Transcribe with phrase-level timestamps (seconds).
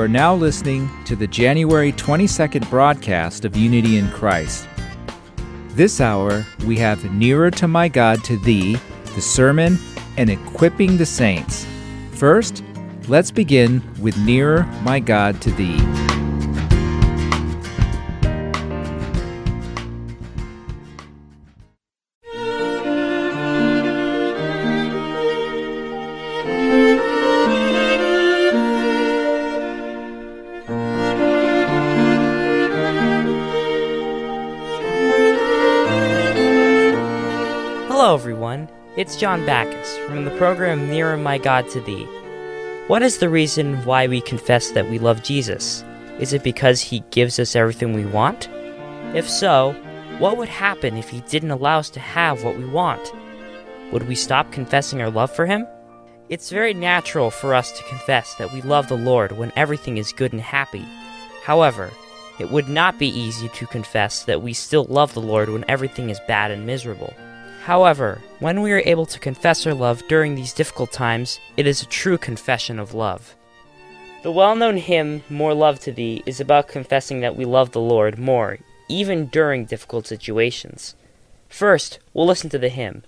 [0.00, 4.66] are now listening to the January 22nd broadcast of Unity in Christ.
[5.70, 8.78] This hour, we have Nearer to My God to Thee,
[9.14, 9.78] the sermon,
[10.16, 11.66] and equipping the saints.
[12.12, 12.64] First,
[13.08, 16.09] let's begin with Nearer My God to Thee.
[39.10, 42.04] It's John Backus from the program Nearer My God to Thee.
[42.86, 45.82] What is the reason why we confess that we love Jesus?
[46.20, 48.48] Is it because He gives us everything we want?
[49.12, 49.72] If so,
[50.20, 53.12] what would happen if He didn't allow us to have what we want?
[53.90, 55.66] Would we stop confessing our love for Him?
[56.28, 60.12] It's very natural for us to confess that we love the Lord when everything is
[60.12, 60.86] good and happy.
[61.42, 61.90] However,
[62.38, 66.10] it would not be easy to confess that we still love the Lord when everything
[66.10, 67.12] is bad and miserable.
[67.64, 71.82] However, when we are able to confess our love during these difficult times, it is
[71.82, 73.34] a true confession of love.
[74.22, 77.80] The well known hymn, More Love to Thee, is about confessing that we love the
[77.80, 80.94] Lord more, even during difficult situations.
[81.48, 83.02] First, we'll listen to the hymn.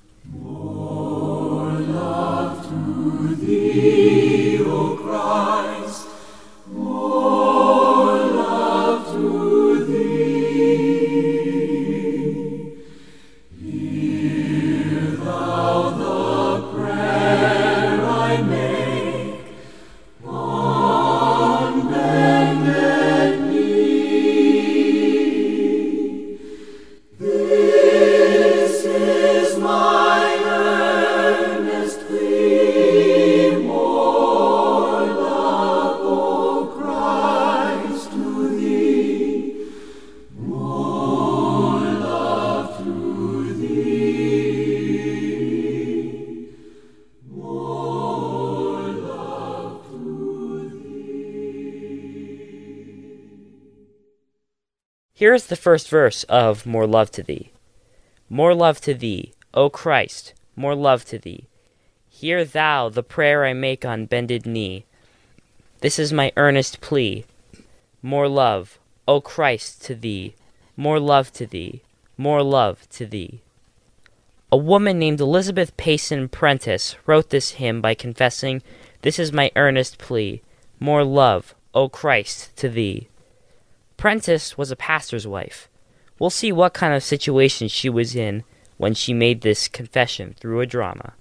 [55.22, 57.52] Here is the first verse of More Love to Thee.
[58.28, 61.46] More love to Thee, O Christ, more love to Thee.
[62.10, 64.84] Hear Thou the prayer I make on bended knee.
[65.78, 67.24] This is my earnest plea.
[68.02, 70.34] More love, O Christ, to Thee,
[70.76, 71.82] more love to Thee,
[72.16, 73.42] more love to Thee.
[74.50, 78.60] A woman named Elizabeth Payson Prentiss wrote this hymn by confessing,
[79.02, 80.42] This is my earnest plea,
[80.80, 83.06] more love, O Christ, to Thee.
[84.02, 85.68] Prentiss was a pastor's wife.
[86.18, 88.42] We'll see what kind of situation she was in
[88.76, 91.12] when she made this confession through a drama.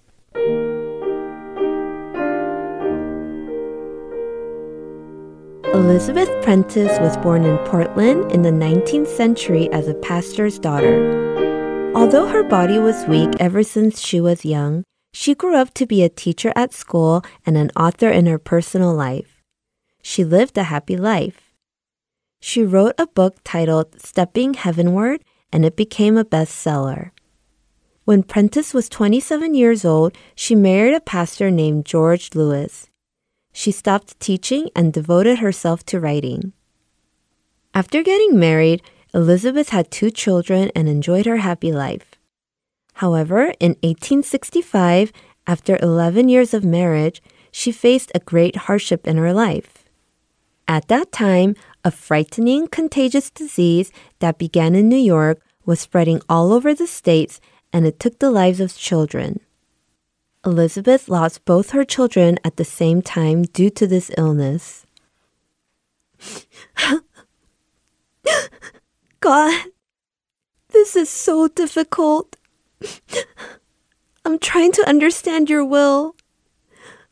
[5.75, 11.93] Elizabeth Prentiss was born in Portland in the 19th century as a pastor's daughter.
[11.95, 14.83] Although her body was weak ever since she was young,
[15.13, 18.91] she grew up to be a teacher at school and an author in her personal
[18.91, 19.39] life.
[20.01, 21.50] She lived a happy life.
[22.43, 27.11] She wrote a book titled Stepping Heavenward, and it became a bestseller.
[28.03, 32.89] When Prentiss was 27 years old, she married a pastor named George Lewis.
[33.53, 36.53] She stopped teaching and devoted herself to writing.
[37.75, 38.81] After getting married,
[39.13, 42.15] Elizabeth had two children and enjoyed her happy life.
[42.95, 45.13] However, in 1865,
[45.45, 47.21] after 11 years of marriage,
[47.51, 49.85] she faced a great hardship in her life.
[50.67, 56.53] At that time, a frightening contagious disease that began in New York was spreading all
[56.53, 57.39] over the states
[57.73, 59.39] and it took the lives of children.
[60.45, 64.85] Elizabeth lost both her children at the same time due to this illness.
[69.19, 69.65] God,
[70.69, 72.37] this is so difficult.
[74.25, 76.15] I'm trying to understand your will,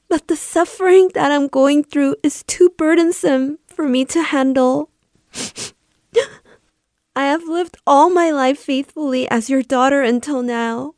[0.08, 4.90] but the suffering that I'm going through is too burdensome for me to handle.
[7.16, 10.96] I have lived all my life faithfully as your daughter until now.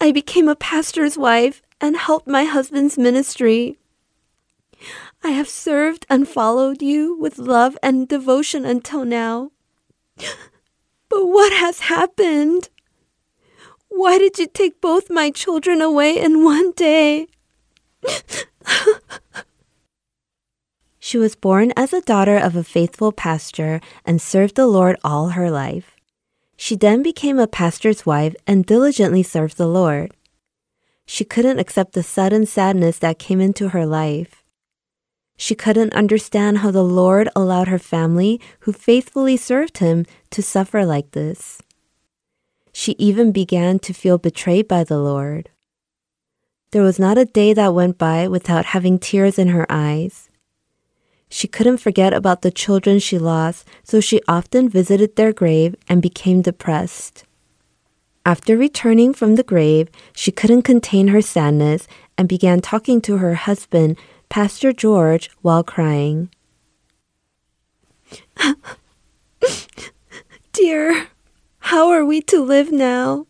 [0.00, 3.78] I became a pastor's wife and helped my husband's ministry.
[5.24, 9.50] I have served and followed you with love and devotion until now.
[11.08, 12.68] But what has happened?
[13.88, 17.26] Why did you take both my children away in one day?
[21.12, 25.36] she was born as a daughter of a faithful pastor and served the Lord all
[25.36, 25.94] her life.
[26.56, 30.14] She then became a pastor's wife and diligently served the Lord.
[31.04, 34.42] She couldn't accept the sudden sadness that came into her life.
[35.36, 40.86] She couldn't understand how the Lord allowed her family, who faithfully served him, to suffer
[40.86, 41.60] like this.
[42.72, 45.50] She even began to feel betrayed by the Lord.
[46.70, 50.30] There was not a day that went by without having tears in her eyes.
[51.34, 56.02] She couldn't forget about the children she lost, so she often visited their grave and
[56.02, 57.24] became depressed.
[58.26, 61.88] After returning from the grave, she couldn't contain her sadness
[62.18, 63.96] and began talking to her husband,
[64.28, 66.28] Pastor George, while crying.
[70.52, 71.06] Dear,
[71.60, 73.26] how are we to live now?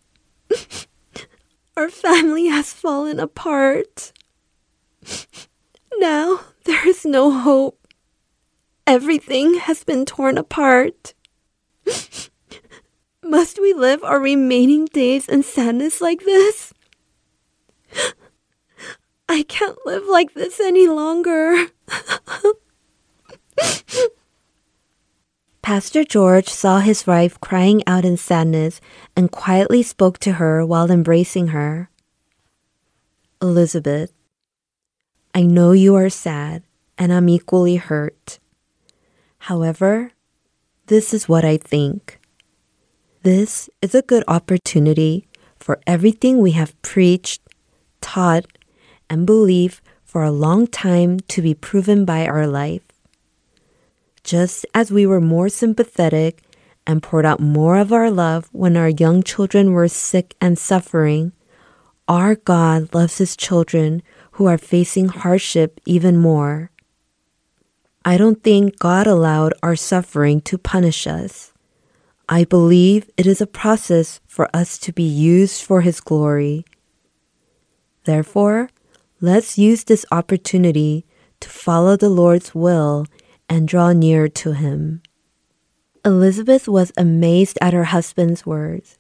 [1.77, 4.13] Our family has fallen apart.
[5.99, 7.82] Now there is no hope.
[8.87, 11.15] Everything has been torn apart.
[13.25, 16.75] Must we live our remaining days in sadness like this?
[19.29, 21.69] I can't live like this any longer.
[25.63, 28.81] Pastor George saw his wife crying out in sadness
[29.17, 31.89] and quietly spoke to her while embracing her.
[33.41, 34.13] Elizabeth,
[35.35, 36.65] I know you are sad
[36.99, 38.41] and I'm equally hurt.
[39.47, 40.13] However,
[40.87, 42.21] this is what I think.
[43.25, 45.27] This is a good opportunity
[45.59, 47.43] for everything we have preached,
[48.01, 48.47] taught,
[49.11, 52.83] and believed for a long time to be proven by our life.
[54.23, 56.43] Just as we were more sympathetic
[56.87, 61.33] and poured out more of our love when our young children were sick and suffering,
[62.07, 66.72] our God loves His children who are facing hardship even more.
[68.05, 71.53] I don't think God allowed our suffering to punish us.
[72.29, 76.65] I believe it is a process for us to be used for His glory.
[78.05, 78.71] Therefore,
[79.21, 81.05] let's use this opportunity
[81.41, 83.07] to follow the Lord's will
[83.49, 85.03] and draw near to Him.
[86.05, 88.99] Elizabeth was amazed at her husband's words.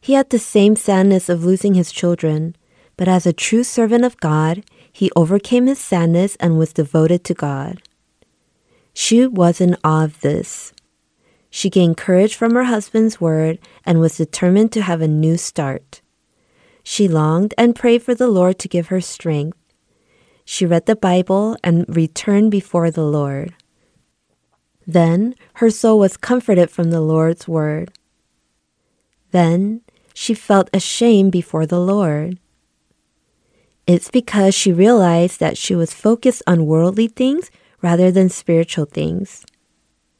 [0.00, 2.56] He had the same sadness of losing his children,
[2.96, 7.34] but as a true servant of God, he overcame his sadness and was devoted to
[7.34, 7.80] God.
[8.94, 10.72] She was in awe of this.
[11.50, 16.00] She gained courage from her husband's word and was determined to have a new start.
[16.82, 19.58] She longed and prayed for the Lord to give her strength.
[20.44, 23.54] She read the Bible and returned before the Lord.
[24.86, 27.92] Then her soul was comforted from the Lord's word.
[29.30, 29.82] Then
[30.14, 32.38] she felt ashamed before the Lord.
[33.86, 37.50] It's because she realized that she was focused on worldly things
[37.82, 39.44] rather than spiritual things.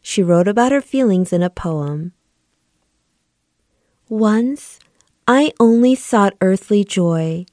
[0.02, 2.12] She wrote about her feelings in a poem.
[4.08, 4.78] Once,
[5.26, 7.46] I only sought earthly joy.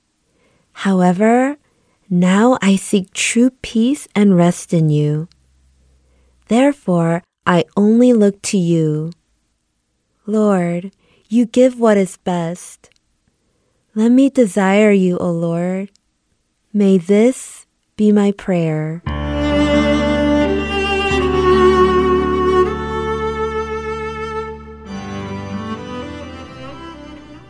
[0.74, 1.58] However,
[2.10, 5.30] now I seek true peace and rest in you.
[6.48, 9.12] Therefore, I only look to you.
[10.26, 10.92] Lord,
[11.28, 12.90] you give what is best.
[13.94, 15.92] Let me desire you, O Lord.
[16.74, 19.04] May this be my prayer.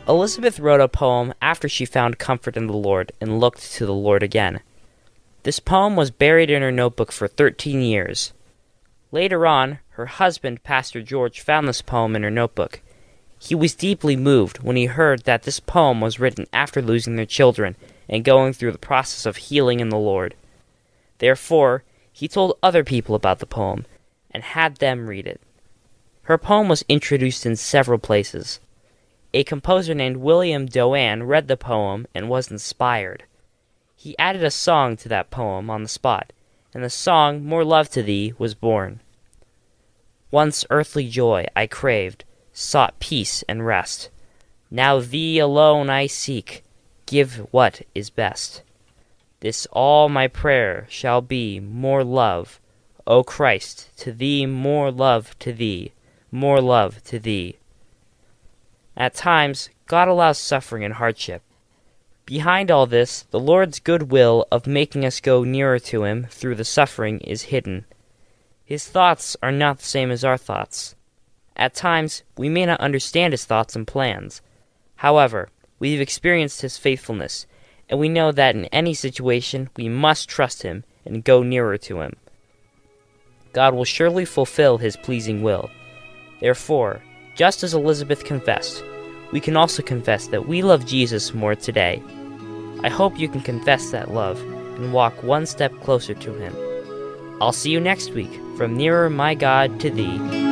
[0.10, 3.94] Elizabeth wrote a poem after she found comfort in the Lord and looked to the
[3.94, 4.62] Lord again.
[5.44, 8.34] This poem was buried in her notebook for 13 years.
[9.12, 12.82] Later on, her husband, Pastor George, found this poem in her notebook.
[13.38, 17.28] He was deeply moved when he heard that this poem was written after losing their
[17.28, 17.76] children
[18.10, 20.34] and going through the process of healing in the Lord.
[21.20, 23.86] Therefore, he told other people about the poem
[24.32, 25.40] and had them read it.
[26.24, 28.60] Her poem was introduced in several places.
[29.32, 33.26] A composer named William Doane read the poem and was inspired.
[33.96, 36.34] He added a song to that poem on the spot,
[36.74, 39.02] and the song More Love to Thee was born.
[40.32, 44.10] Once earthly joy I craved, sought peace and rest.
[44.72, 46.64] Now Thee alone I seek,
[47.06, 48.64] give what is best.
[49.42, 52.60] This all my prayer shall be more love,
[53.06, 55.92] O Christ, to Thee more love to Thee,
[56.32, 57.58] more love to Thee.
[59.00, 61.42] At times, God allows suffering and hardship.
[62.26, 66.56] Behind all this, the Lord's good will of making us go nearer to Him through
[66.56, 67.86] the suffering is hidden.
[68.66, 70.96] His thoughts are not the same as our thoughts.
[71.56, 74.42] At times, we may not understand His thoughts and plans.
[74.98, 77.48] However, we have experienced His faithfulness,
[77.90, 82.02] and we know that in any situation we must trust Him and go nearer to
[82.02, 82.18] Him.
[83.54, 85.72] God will surely fulfill His pleasing will.
[86.42, 87.02] Therefore,
[87.40, 88.84] just as Elizabeth confessed,
[89.32, 92.04] we can also confess that we love Jesus more today.
[92.84, 94.42] I hope you can confess that love
[94.76, 96.54] and walk one step closer to Him.
[97.42, 100.49] I'll see you next week from Nearer My God to Thee.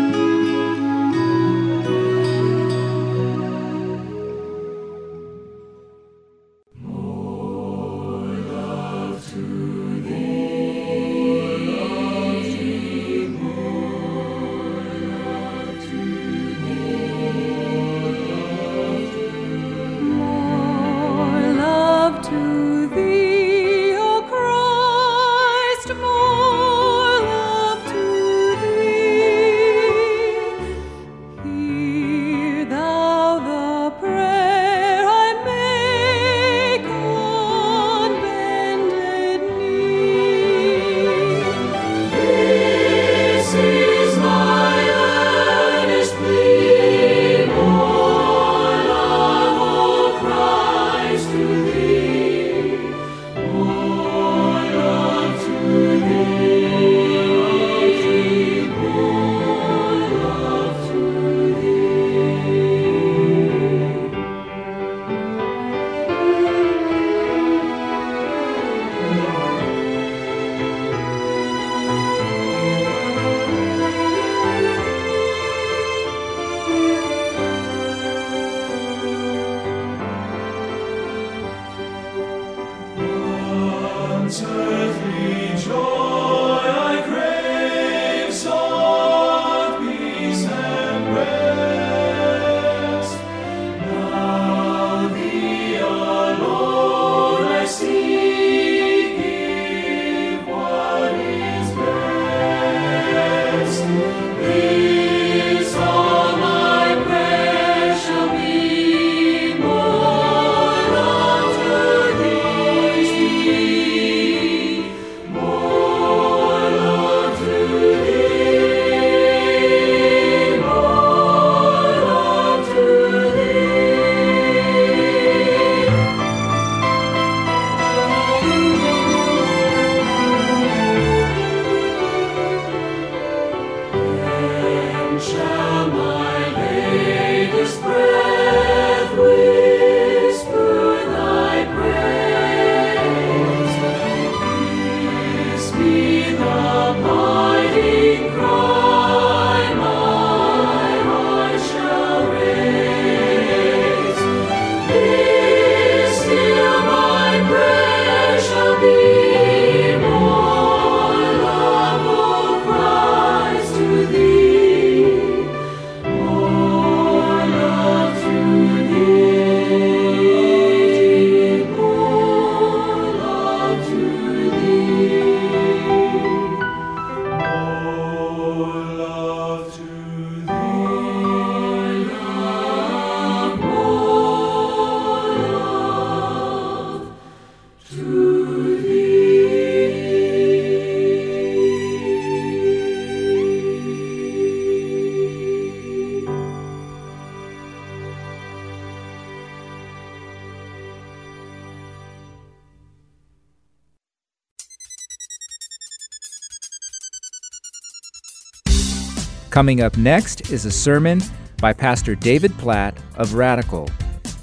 [209.58, 211.20] Coming up next is a sermon
[211.60, 213.90] by Pastor David Platt of Radical.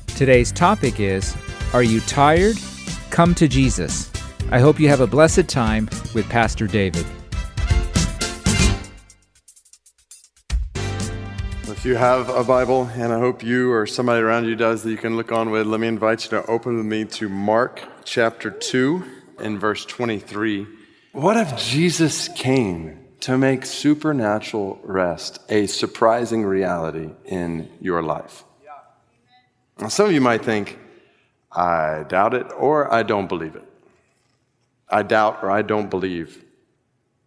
[0.09, 1.37] Today's topic is
[1.73, 2.57] Are you tired?
[3.11, 4.11] Come to Jesus.
[4.51, 7.07] I hope you have a blessed time with Pastor David.
[10.75, 14.91] If you have a Bible, and I hope you or somebody around you does that
[14.91, 17.81] you can look on with, let me invite you to open with me to Mark
[18.05, 19.05] chapter 2
[19.39, 20.67] and verse 23.
[21.13, 28.45] What if Jesus came to make supernatural rest a surprising reality in your life.
[29.79, 30.79] Now, some of you might think,
[31.51, 33.65] I doubt it or I don't believe it.
[34.91, 36.45] I doubt or I don't believe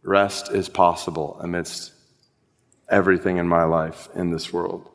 [0.04, 1.94] rest is possible amidst
[2.88, 4.88] everything in my life in this world.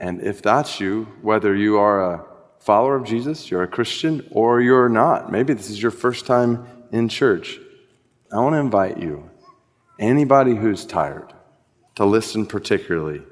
[0.00, 2.24] And if that's you, whether you are a
[2.60, 6.66] follower of Jesus, you're a Christian, or you're not, maybe this is your first time
[6.92, 7.58] in church,
[8.32, 9.27] I want to invite you
[9.98, 11.32] anybody who's tired
[11.96, 13.22] to listen particularly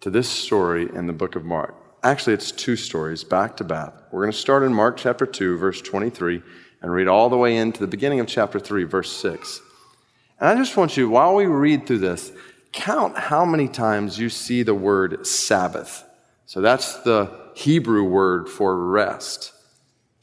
[0.00, 1.74] to this story in the book of Mark.
[2.02, 3.94] Actually, it's two stories back to back.
[4.10, 6.42] We're going to start in Mark chapter 2, verse 23,
[6.82, 9.60] and read all the way into the beginning of chapter 3, verse 6.
[10.40, 12.32] And I just want you, while we read through this,
[12.72, 16.04] count how many times you see the word Sabbath.
[16.46, 19.52] So that's the Hebrew word for rest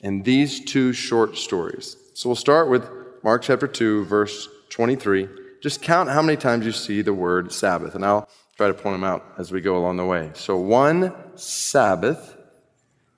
[0.01, 1.95] in these two short stories.
[2.13, 2.87] So we'll start with
[3.23, 5.29] Mark chapter 2, verse 23.
[5.61, 8.27] Just count how many times you see the word Sabbath, and I'll
[8.57, 10.31] try to point them out as we go along the way.
[10.33, 12.35] So, one Sabbath,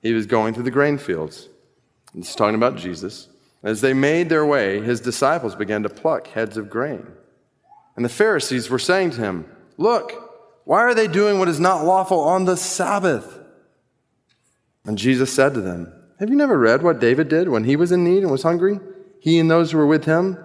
[0.02, 1.48] he was going through the grain fields.
[2.14, 3.28] It's talking about Jesus.
[3.62, 7.06] As they made their way, his disciples began to pluck heads of grain.
[7.96, 10.12] And the Pharisees were saying to him, Look,
[10.64, 13.40] why are they doing what is not lawful on the Sabbath?
[14.84, 17.90] And Jesus said to them, Have you never read what David did when he was
[17.90, 18.80] in need and was hungry?
[19.18, 20.36] He and those who were with him?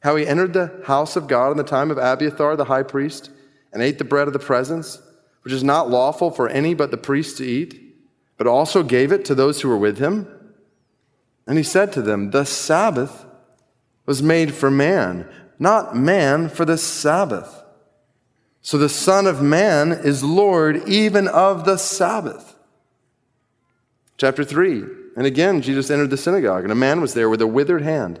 [0.00, 3.30] How he entered the house of God in the time of Abiathar the high priest
[3.72, 5.00] and ate the bread of the presence,
[5.42, 7.94] which is not lawful for any but the priest to eat,
[8.36, 10.28] but also gave it to those who were with him?
[11.46, 13.24] And he said to them, The Sabbath
[14.04, 17.62] was made for man, not man for the Sabbath.
[18.62, 22.56] So the Son of Man is Lord even of the Sabbath.
[24.18, 24.82] Chapter 3.
[25.16, 28.20] And again, Jesus entered the synagogue, and a man was there with a withered hand.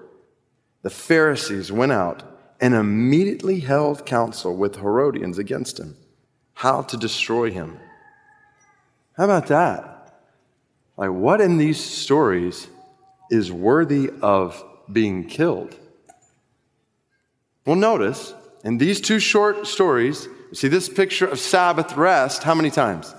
[0.81, 2.23] The Pharisees went out
[2.59, 5.95] and immediately held counsel with Herodians against him,
[6.53, 7.79] how to destroy him.
[9.17, 10.21] How about that?
[10.97, 12.67] Like, what in these stories
[13.29, 15.75] is worthy of being killed?
[17.65, 18.33] Well, notice
[18.63, 23.15] in these two short stories, you see this picture of Sabbath rest how many times?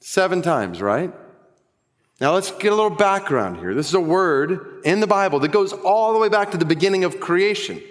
[0.00, 1.12] Seven times, right?
[2.24, 3.74] Now let's get a little background here.
[3.74, 6.64] This is a word in the Bible that goes all the way back to the
[6.64, 7.82] beginning of creation.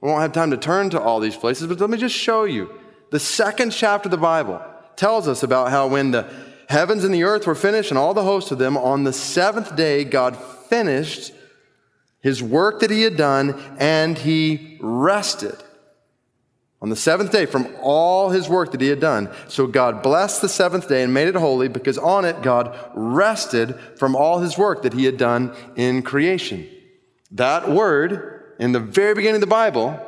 [0.00, 2.42] We won't have time to turn to all these places, but let me just show
[2.42, 2.68] you.
[3.12, 4.60] The second chapter of the Bible
[4.96, 6.28] tells us about how when the
[6.68, 8.76] heavens and the earth were finished and all the hosts of them.
[8.76, 11.32] On the seventh day, God finished
[12.20, 15.62] his work that he had done and he rested.
[16.86, 19.28] On the seventh day from all his work that he had done.
[19.48, 23.74] So God blessed the seventh day and made it holy because on it God rested
[23.98, 26.64] from all his work that he had done in creation.
[27.32, 30.00] That word in the very beginning of the Bible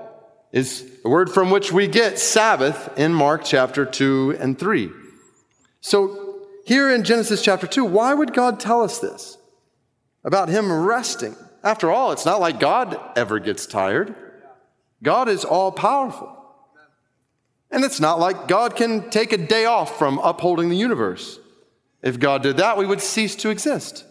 [0.52, 4.88] is a word from which we get Sabbath in Mark chapter 2 and 3.
[5.80, 9.36] So here in Genesis chapter 2, why would God tell us this?
[10.22, 11.34] About Him resting.
[11.64, 14.14] After all, it's not like God ever gets tired.
[15.02, 16.36] God is all powerful.
[17.70, 21.38] And it's not like God can take a day off from upholding the universe.
[22.02, 24.04] If God did that, we would cease to exist.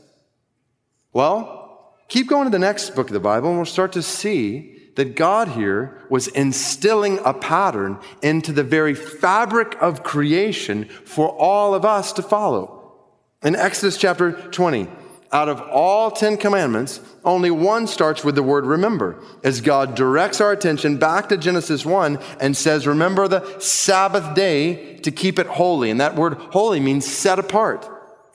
[1.13, 4.75] Well, keep going to the next book of the Bible, and we'll start to see
[4.95, 11.73] that God here was instilling a pattern into the very fabric of creation for all
[11.73, 12.95] of us to follow.
[13.43, 14.87] In Exodus chapter 20,
[15.31, 20.39] out of all 10 commandments, only one starts with the word remember, as God directs
[20.39, 25.47] our attention back to Genesis 1 and says, Remember the Sabbath day to keep it
[25.47, 25.89] holy.
[25.89, 27.87] And that word holy means set apart.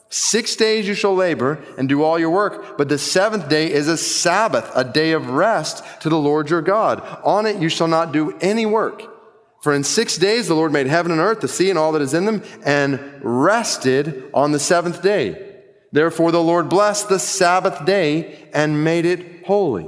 [0.09, 3.87] Six days you shall labor and do all your work, but the seventh day is
[3.87, 7.01] a Sabbath, a day of rest to the Lord your God.
[7.23, 9.01] On it you shall not do any work.
[9.63, 12.01] For in six days the Lord made heaven and earth, the sea and all that
[12.03, 15.42] is in them, and rested on the seventh day.
[15.93, 19.87] Therefore the Lord blessed the Sabbath day and made it holy.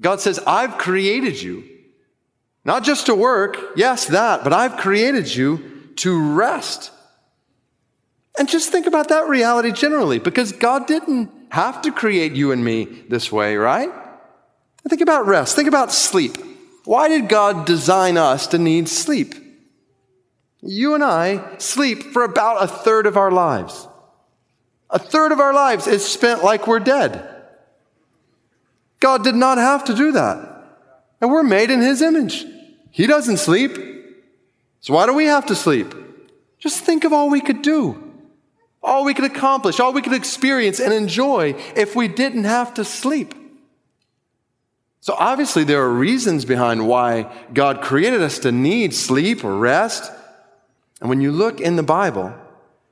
[0.00, 1.64] God says, I've created you,
[2.64, 6.90] not just to work, yes, that, but I've created you to rest.
[8.36, 12.64] And just think about that reality generally, because God didn't have to create you and
[12.64, 13.90] me this way, right?
[14.88, 15.54] Think about rest.
[15.54, 16.36] Think about sleep.
[16.84, 19.36] Why did God design us to need sleep?
[20.60, 23.86] You and I sleep for about a third of our lives.
[24.94, 27.28] A third of our lives is spent like we're dead.
[29.00, 30.48] God did not have to do that.
[31.20, 32.46] And we're made in His image.
[32.90, 33.76] He doesn't sleep.
[34.80, 35.92] So why do we have to sleep?
[36.58, 38.04] Just think of all we could do
[38.84, 42.84] all we could accomplish, all we could experience and enjoy if we didn't have to
[42.84, 43.34] sleep.
[45.00, 50.12] So obviously, there are reasons behind why God created us to need sleep or rest.
[51.00, 52.34] And when you look in the Bible,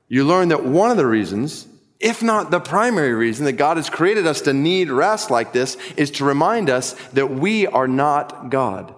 [0.07, 1.67] you learn that one of the reasons,
[2.03, 5.77] if not the primary reason, that God has created us to need rest like this
[5.95, 8.93] is to remind us that we are not God,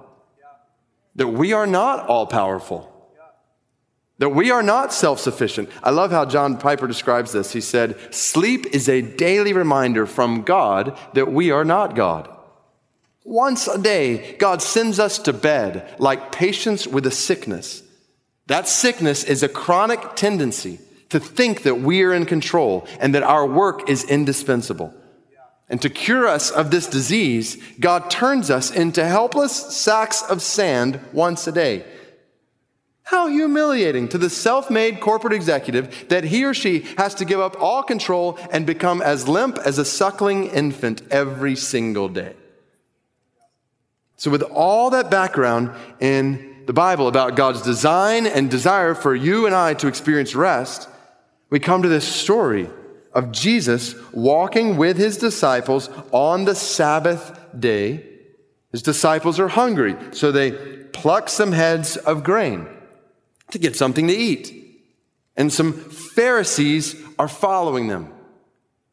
[1.15, 2.91] that we are not all powerful.
[4.17, 5.69] That we are not self sufficient.
[5.83, 7.51] I love how John Piper describes this.
[7.51, 12.33] He said, Sleep is a daily reminder from God that we are not God.
[13.25, 17.83] Once a day, God sends us to bed like patients with a sickness.
[18.47, 23.23] That sickness is a chronic tendency to think that we are in control and that
[23.23, 24.93] our work is indispensable.
[25.67, 30.99] And to cure us of this disease, God turns us into helpless sacks of sand
[31.11, 31.85] once a day.
[33.03, 37.39] How humiliating to the self made corporate executive that he or she has to give
[37.39, 42.35] up all control and become as limp as a suckling infant every single day.
[44.17, 49.45] So, with all that background in the Bible about God's design and desire for you
[49.45, 50.89] and I to experience rest,
[51.49, 52.69] we come to this story
[53.13, 58.05] of Jesus walking with his disciples on the Sabbath day.
[58.71, 62.67] His disciples are hungry, so they pluck some heads of grain
[63.51, 64.51] to get something to eat.
[65.37, 68.11] And some Pharisees are following them.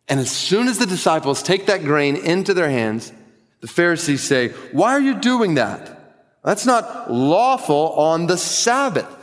[0.09, 3.13] And as soon as the disciples take that grain into their hands,
[3.61, 5.99] the Pharisees say, Why are you doing that?
[6.45, 9.22] That's not lawful on the Sabbath.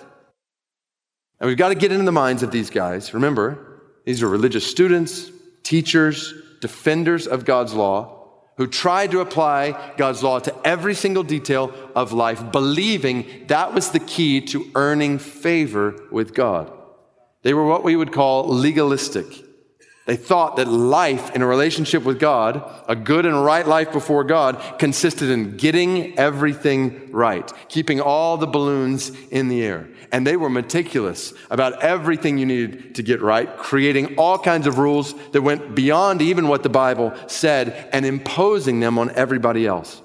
[1.39, 3.13] And we've got to get into the minds of these guys.
[3.13, 5.31] Remember, these are religious students,
[5.63, 8.19] teachers, defenders of God's law
[8.57, 13.91] who tried to apply God's law to every single detail of life, believing that was
[13.91, 16.69] the key to earning favor with God.
[17.41, 19.27] They were what we would call legalistic.
[20.09, 24.23] They thought that life in a relationship with God, a good and right life before
[24.23, 29.87] God, consisted in getting everything right, keeping all the balloons in the air.
[30.11, 34.79] And they were meticulous about everything you needed to get right, creating all kinds of
[34.79, 40.01] rules that went beyond even what the Bible said and imposing them on everybody else.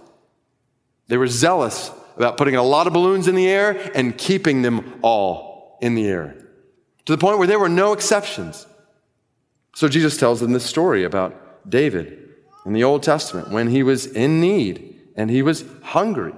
[1.08, 4.98] They were zealous about putting a lot of balloons in the air and keeping them
[5.00, 6.36] all in the air
[7.06, 8.66] to the point where there were no exceptions.
[9.74, 12.30] So Jesus tells them this story about David
[12.64, 16.34] in the Old Testament when he was in need and he was hungry,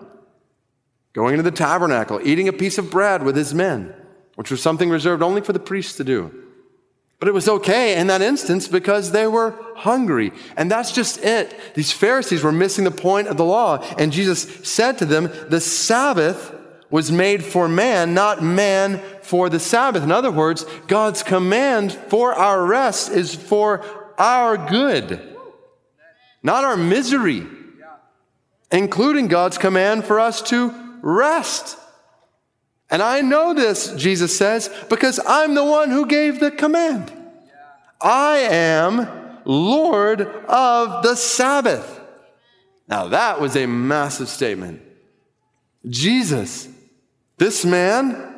[1.12, 3.94] going into the tabernacle, eating a piece of bread with his men,
[4.34, 6.42] which was something reserved only for the priests to do.
[7.18, 10.32] But it was okay in that instance because they were hungry.
[10.56, 11.58] And that's just it.
[11.74, 13.78] These Pharisees were missing the point of the law.
[13.96, 16.52] And Jesus said to them, the Sabbath
[16.90, 20.02] was made for man, not man for the Sabbath.
[20.02, 23.84] In other words, God's command for our rest is for
[24.18, 25.20] our good,
[26.42, 27.46] not our misery,
[28.70, 30.72] including God's command for us to
[31.02, 31.78] rest.
[32.88, 37.12] And I know this, Jesus says, because I'm the one who gave the command.
[38.00, 39.08] I am
[39.44, 42.00] Lord of the Sabbath.
[42.88, 44.82] Now, that was a massive statement.
[45.88, 46.68] Jesus
[47.38, 48.34] this man,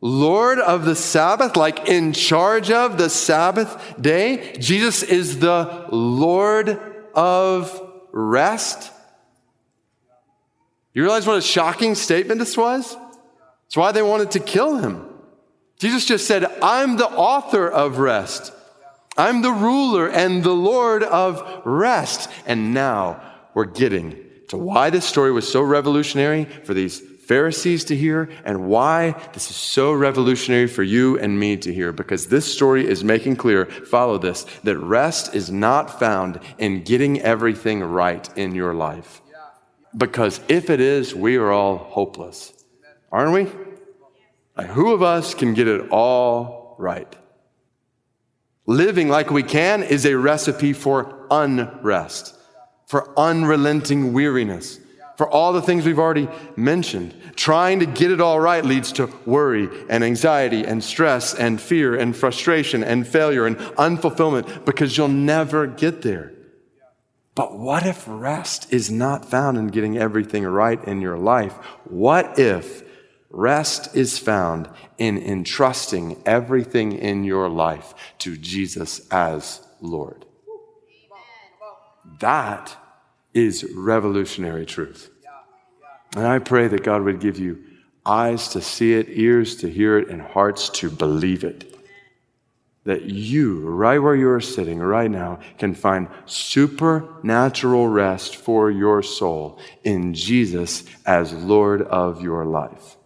[0.00, 6.80] Lord of the Sabbath, like in charge of the Sabbath day, Jesus is the Lord
[7.14, 7.80] of
[8.12, 8.92] rest.
[10.94, 12.96] You realize what a shocking statement this was?
[12.96, 15.04] That's why they wanted to kill him.
[15.78, 18.52] Jesus just said, I'm the author of rest.
[19.16, 22.30] I'm the ruler and the Lord of rest.
[22.46, 23.20] And now
[23.52, 28.68] we're getting to why this story was so revolutionary for these Pharisees to hear and
[28.68, 31.92] why this is so revolutionary for you and me to hear.
[31.92, 37.20] Because this story is making clear, follow this, that rest is not found in getting
[37.20, 39.20] everything right in your life.
[39.94, 42.54] Because if it is, we are all hopeless.
[43.12, 43.60] Aren't we?
[44.56, 47.14] Like, who of us can get it all right?
[48.64, 52.34] Living like we can is a recipe for unrest,
[52.86, 54.80] for unrelenting weariness
[55.18, 57.12] for all the things we've already mentioned.
[57.38, 61.94] Trying to get it all right leads to worry and anxiety and stress and fear
[61.94, 66.32] and frustration and failure and unfulfillment because you'll never get there.
[67.36, 71.52] But what if rest is not found in getting everything right in your life?
[71.84, 72.82] What if
[73.30, 80.24] rest is found in entrusting everything in your life to Jesus as Lord?
[82.18, 82.76] That
[83.32, 85.12] is revolutionary truth.
[86.16, 87.62] And I pray that God would give you
[88.04, 91.74] eyes to see it, ears to hear it, and hearts to believe it.
[92.84, 99.02] That you, right where you are sitting right now, can find supernatural rest for your
[99.02, 102.96] soul in Jesus as Lord of your life.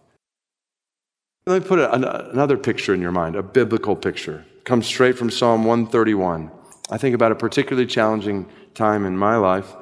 [1.45, 4.45] Let me put another picture in your mind, a biblical picture.
[4.63, 6.49] Comes straight from Psalm 131.
[6.89, 9.75] I think about a particularly challenging time in my life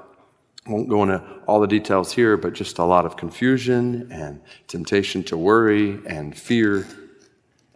[0.67, 5.23] won't go into all the details here, but just a lot of confusion and temptation
[5.23, 6.87] to worry and fear.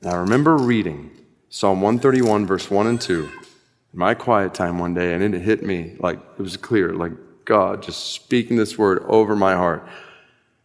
[0.01, 1.11] And I remember reading
[1.49, 3.31] Psalm 131, verse 1 and 2, in
[3.93, 7.13] my quiet time one day, and it hit me like it was clear, like
[7.45, 9.87] God, just speaking this word over my heart.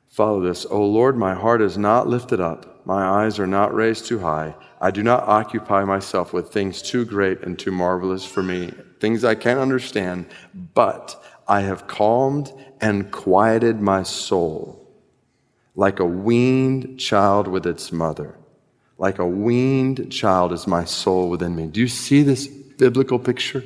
[0.08, 0.66] Follow this.
[0.66, 4.54] O Lord, my heart is not lifted up, my eyes are not raised too high.
[4.80, 9.24] I do not occupy myself with things too great and too marvelous for me, things
[9.24, 10.26] I can't understand,
[10.74, 14.80] but I have calmed and quieted my soul
[15.74, 18.36] like a weaned child with its mother.
[18.98, 21.68] Like a weaned child is my soul within me.
[21.68, 23.64] Do you see this biblical picture?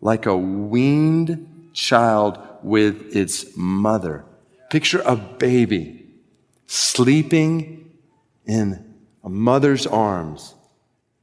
[0.00, 4.24] Like a weaned child with its mother.
[4.70, 6.06] Picture a baby
[6.66, 7.92] sleeping
[8.46, 10.54] in a mother's arms,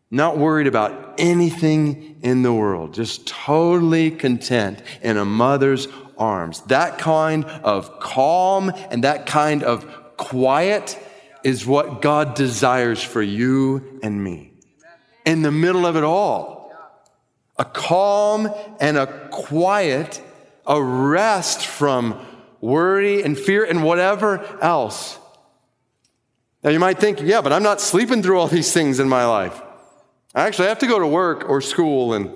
[0.09, 6.61] not worried about anything in the world, just totally content in a mother's arms.
[6.61, 9.85] That kind of calm and that kind of
[10.17, 10.97] quiet
[11.43, 14.53] is what God desires for you and me.
[15.25, 16.71] In the middle of it all,
[17.57, 20.21] a calm and a quiet,
[20.65, 22.19] a rest from
[22.61, 25.19] worry and fear and whatever else.
[26.63, 29.25] Now you might think, yeah, but I'm not sleeping through all these things in my
[29.25, 29.61] life.
[30.35, 32.31] I actually have to go to work or school and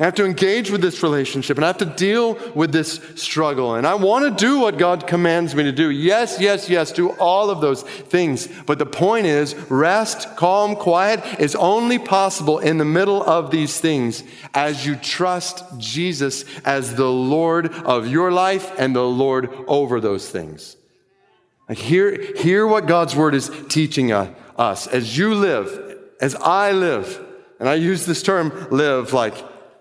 [0.00, 3.74] I have to engage with this relationship and I have to deal with this struggle.
[3.74, 5.90] And I want to do what God commands me to do.
[5.90, 8.46] Yes, yes, yes, do all of those things.
[8.64, 13.80] But the point is, rest, calm, quiet is only possible in the middle of these
[13.80, 14.22] things
[14.54, 20.30] as you trust Jesus as the Lord of your life and the Lord over those
[20.30, 20.76] things.
[21.70, 27.24] Hear, hear what God's word is teaching uh, us as you live, as I live.
[27.58, 29.34] And I use this term live like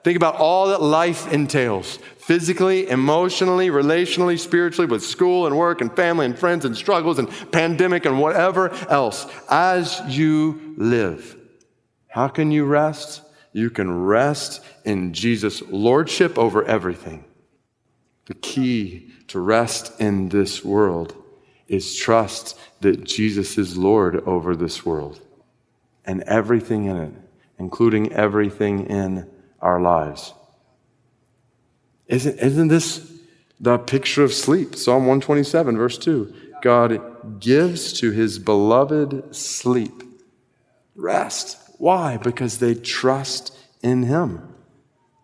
[0.07, 5.93] Think about all that life entails physically, emotionally, relationally, spiritually, with school and work and
[5.93, 9.25] family and friends and struggles and pandemic and whatever else.
[9.49, 11.35] As you live,
[12.07, 13.21] how can you rest?
[13.51, 17.25] You can rest in Jesus' lordship over everything.
[18.27, 21.21] The key to rest in this world
[21.67, 25.19] is trust that Jesus is Lord over this world
[26.05, 27.13] and everything in it,
[27.59, 30.33] including everything in our lives.
[32.07, 33.11] Isn't, isn't this
[33.59, 34.75] the picture of sleep?
[34.75, 36.33] Psalm 127, verse 2.
[36.61, 40.03] God gives to his beloved sleep,
[40.95, 41.57] rest.
[41.77, 42.17] Why?
[42.17, 44.53] Because they trust in him.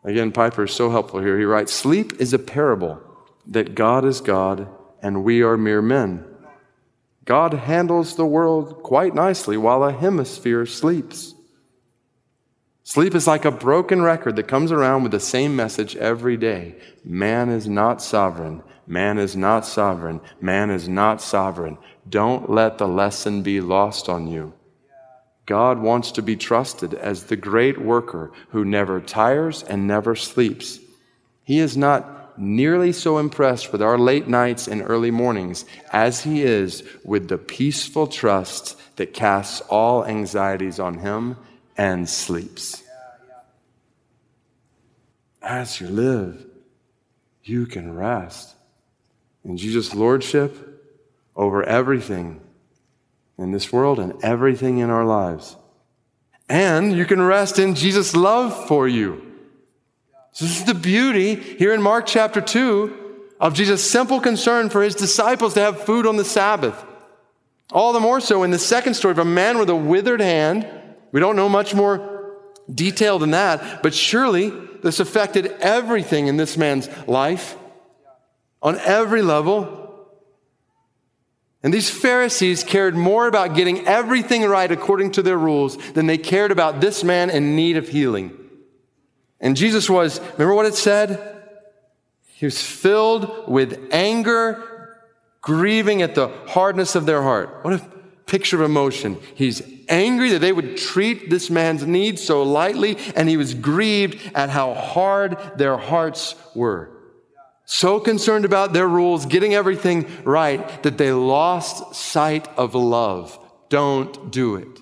[0.04, 1.40] Again, Piper is so helpful here.
[1.40, 3.02] He writes Sleep is a parable
[3.48, 4.68] that God is God
[5.02, 6.26] and we are mere men.
[7.26, 11.36] God handles the world quite nicely while a hemisphere sleeps.
[12.86, 16.76] Sleep is like a broken record that comes around with the same message every day.
[17.06, 18.62] Man is not sovereign.
[18.86, 20.20] Man is not sovereign.
[20.42, 21.78] Man is not sovereign.
[22.10, 24.54] Don't let the lesson be lost on you.
[25.46, 30.80] God wants to be trusted as the great worker who never tires and never sleeps.
[31.44, 36.42] He is not nearly so impressed with our late nights and early mornings as he
[36.42, 41.38] is with the peaceful trust that casts all anxieties on him
[41.78, 42.84] and sleeps.
[45.42, 46.46] As you live,
[47.44, 48.56] you can rest
[49.44, 50.56] in Jesus' lordship
[51.36, 52.40] over everything
[53.38, 55.58] in this world and everything in our lives.
[56.48, 59.32] And you can rest in Jesus' love for you.
[60.32, 63.00] So this is the beauty here in Mark chapter 2
[63.40, 66.82] of Jesus' simple concern for his disciples to have food on the Sabbath.
[67.72, 70.68] All the more so in the second story of a man with a withered hand
[71.14, 72.40] we don't know much more
[72.74, 74.50] detail than that, but surely
[74.82, 77.56] this affected everything in this man's life
[78.62, 79.80] on every level.
[81.62, 86.18] And these Pharisees cared more about getting everything right according to their rules than they
[86.18, 88.38] cared about this man in need of healing.
[89.40, 91.42] And Jesus was, remember what it said?
[92.26, 94.98] He was filled with anger,
[95.42, 97.64] grieving at the hardness of their heart.
[97.64, 97.86] What a
[98.26, 99.20] picture of emotion.
[99.36, 104.20] He's angry that they would treat this man's needs so lightly, and he was grieved
[104.36, 106.90] at how hard their hearts were.
[107.66, 113.40] So concerned about their rules, getting everything right, that they lost sight of love.
[113.70, 114.80] Don't do it.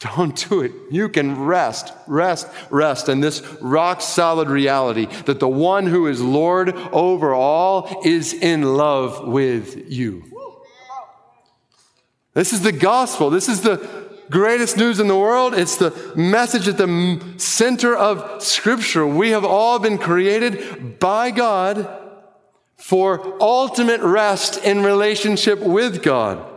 [0.00, 0.72] Don't do it.
[0.90, 6.20] You can rest, rest, rest in this rock solid reality that the one who is
[6.20, 10.31] Lord over all is in love with you.
[12.34, 13.30] This is the gospel.
[13.30, 13.86] This is the
[14.30, 15.54] greatest news in the world.
[15.54, 19.06] It's the message at the center of Scripture.
[19.06, 21.88] We have all been created by God
[22.76, 26.48] for ultimate rest in relationship with God.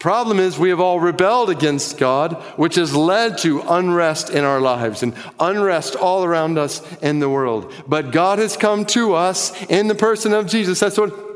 [0.00, 4.60] Problem is, we have all rebelled against God, which has led to unrest in our
[4.60, 7.72] lives and unrest all around us in the world.
[7.86, 10.80] But God has come to us in the person of Jesus.
[10.80, 11.31] That's what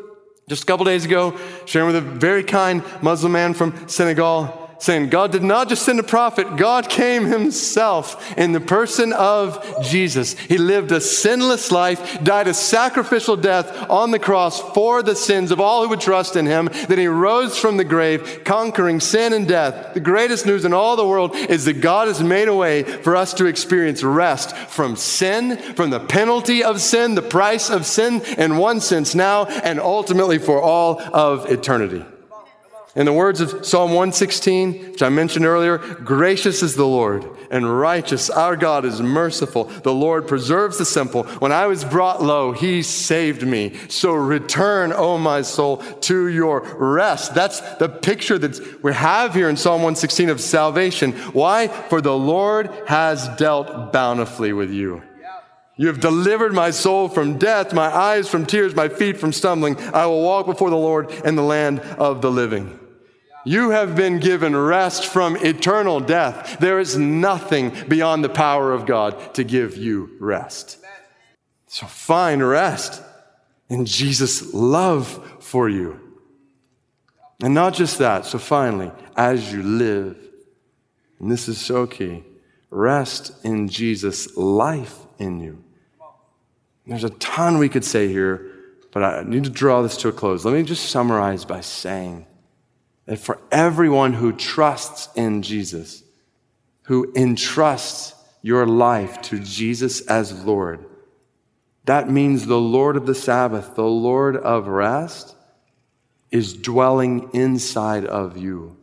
[0.48, 5.08] just a couple days ago, sharing with a very kind Muslim man from Senegal saying
[5.08, 10.34] God did not just send a prophet, God came himself in the person of Jesus.
[10.38, 15.50] He lived a sinless life, died a sacrificial death on the cross for the sins
[15.50, 16.68] of all who would trust in him.
[16.88, 19.94] Then he rose from the grave, conquering sin and death.
[19.94, 23.16] The greatest news in all the world is that God has made a way for
[23.16, 28.22] us to experience rest from sin, from the penalty of sin, the price of sin
[28.38, 32.04] in one sense now, and ultimately for all of eternity.
[32.96, 37.78] In the words of Psalm 116, which I mentioned earlier, gracious is the Lord and
[37.78, 38.30] righteous.
[38.30, 39.64] Our God is merciful.
[39.64, 41.24] The Lord preserves the simple.
[41.24, 43.76] When I was brought low, he saved me.
[43.88, 47.34] So return, O my soul, to your rest.
[47.34, 51.12] That's the picture that we have here in Psalm 116 of salvation.
[51.34, 51.68] Why?
[51.68, 55.02] For the Lord has dealt bountifully with you.
[55.76, 59.78] You have delivered my soul from death, my eyes from tears, my feet from stumbling.
[59.92, 62.80] I will walk before the Lord in the land of the living.
[63.46, 66.58] You have been given rest from eternal death.
[66.58, 70.78] There is nothing beyond the power of God to give you rest.
[71.68, 73.00] So find rest
[73.68, 76.00] in Jesus' love for you.
[77.40, 80.16] And not just that, so finally, as you live,
[81.20, 82.24] and this is so key,
[82.70, 85.62] rest in Jesus' life in you.
[86.84, 88.50] There's a ton we could say here,
[88.90, 90.44] but I need to draw this to a close.
[90.44, 92.26] Let me just summarize by saying
[93.06, 96.02] that for everyone who trusts in Jesus,
[96.82, 100.84] who entrusts your life to Jesus as Lord,
[101.84, 105.36] that means the Lord of the Sabbath, the Lord of rest,
[106.30, 108.76] is dwelling inside of you.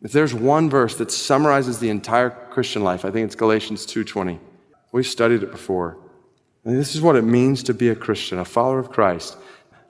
[0.00, 4.40] If there's one verse that summarizes the entire Christian life, I think it's Galatians 2:20.
[4.92, 5.96] We've studied it before.
[6.64, 9.36] And this is what it means to be a Christian, a follower of Christ.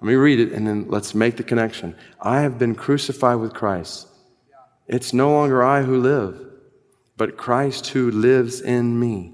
[0.03, 1.95] Let me read it and then let's make the connection.
[2.21, 4.09] I have been crucified with Christ.
[4.88, 6.45] It's no longer I who live,
[7.17, 9.33] but Christ who lives in me.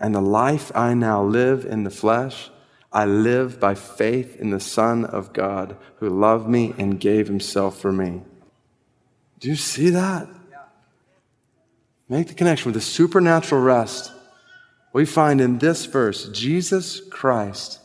[0.00, 2.48] And the life I now live in the flesh,
[2.90, 7.78] I live by faith in the Son of God who loved me and gave himself
[7.78, 8.22] for me.
[9.40, 10.26] Do you see that?
[12.08, 14.10] Make the connection with the supernatural rest
[14.94, 17.80] we find in this verse Jesus Christ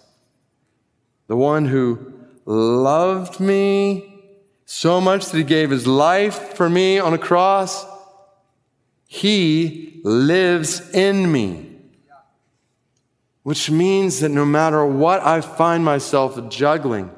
[1.32, 2.12] the one who
[2.44, 4.22] loved me
[4.66, 7.86] so much that he gave his life for me on a cross,
[9.08, 11.78] he lives in me.
[13.44, 17.10] Which means that no matter what I find myself juggling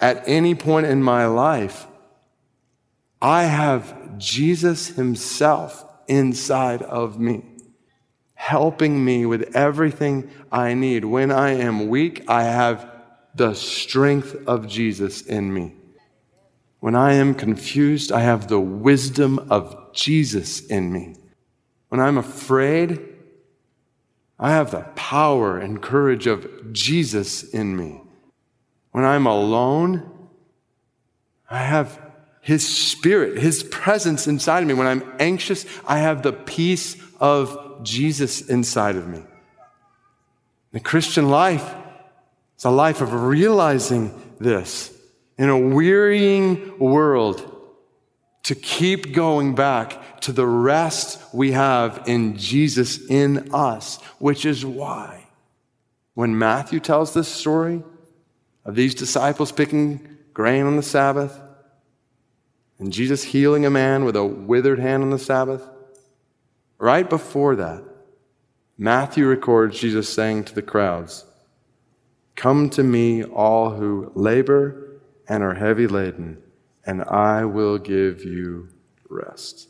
[0.00, 1.86] at any point in my life,
[3.22, 7.44] I have Jesus himself inside of me,
[8.34, 11.04] helping me with everything I need.
[11.04, 12.90] When I am weak, I have
[13.34, 15.74] the strength of Jesus in me.
[16.80, 21.16] When I am confused, I have the wisdom of Jesus in me.
[21.88, 23.00] When I'm afraid,
[24.38, 28.02] I have the power and courage of Jesus in me.
[28.90, 30.10] When I'm alone,
[31.48, 32.00] I have
[32.40, 34.74] His Spirit, His presence inside of me.
[34.74, 39.22] When I'm anxious, I have the peace of Jesus inside of me.
[40.72, 41.74] The Christian life
[42.64, 44.90] it's a life of realizing this
[45.36, 47.44] in a wearying world
[48.44, 54.64] to keep going back to the rest we have in Jesus in us, which is
[54.64, 55.26] why
[56.14, 57.82] when Matthew tells this story
[58.64, 61.38] of these disciples picking grain on the Sabbath
[62.78, 65.68] and Jesus healing a man with a withered hand on the Sabbath,
[66.78, 67.84] right before that,
[68.78, 71.26] Matthew records Jesus saying to the crowds,
[72.36, 76.42] Come to me, all who labor and are heavy laden,
[76.84, 78.68] and I will give you
[79.08, 79.68] rest.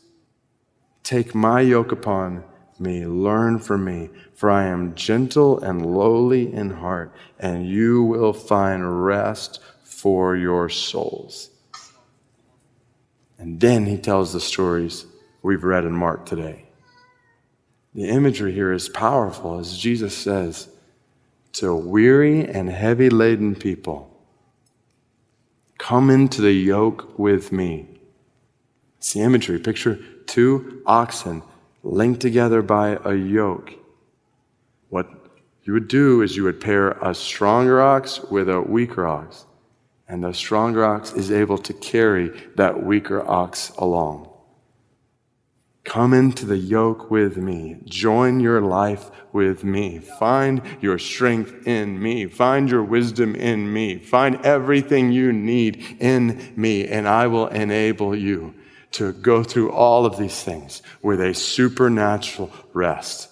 [1.03, 2.45] Take my yoke upon
[2.79, 8.33] me, learn from me, for I am gentle and lowly in heart, and you will
[8.33, 11.51] find rest for your souls.
[13.39, 15.07] And then he tells the stories
[15.43, 16.65] we've read in Mark today.
[17.95, 20.69] The imagery here is powerful, as Jesus says,
[21.55, 24.11] to weary and heavy laden people.
[25.79, 27.89] Come into the yoke with me.
[28.99, 29.59] It's the imagery.
[29.59, 31.43] Picture two oxen
[31.83, 33.73] linked together by a yoke.
[34.89, 35.09] What
[35.65, 39.47] you would do is you would pair a stronger ox with a weaker ox.
[40.09, 44.29] And the stronger ox is able to carry that weaker ox along.
[45.85, 47.77] Come into the yoke with me.
[47.85, 49.99] Join your life with me.
[49.99, 52.27] Find your strength in me.
[52.27, 53.99] Find your wisdom in me.
[53.99, 58.55] Find everything you need in me, and I will enable you
[58.93, 63.29] to go through all of these things with a supernatural rest.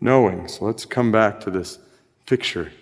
[0.00, 1.78] Knowing, so let's come back to this
[2.26, 2.72] picture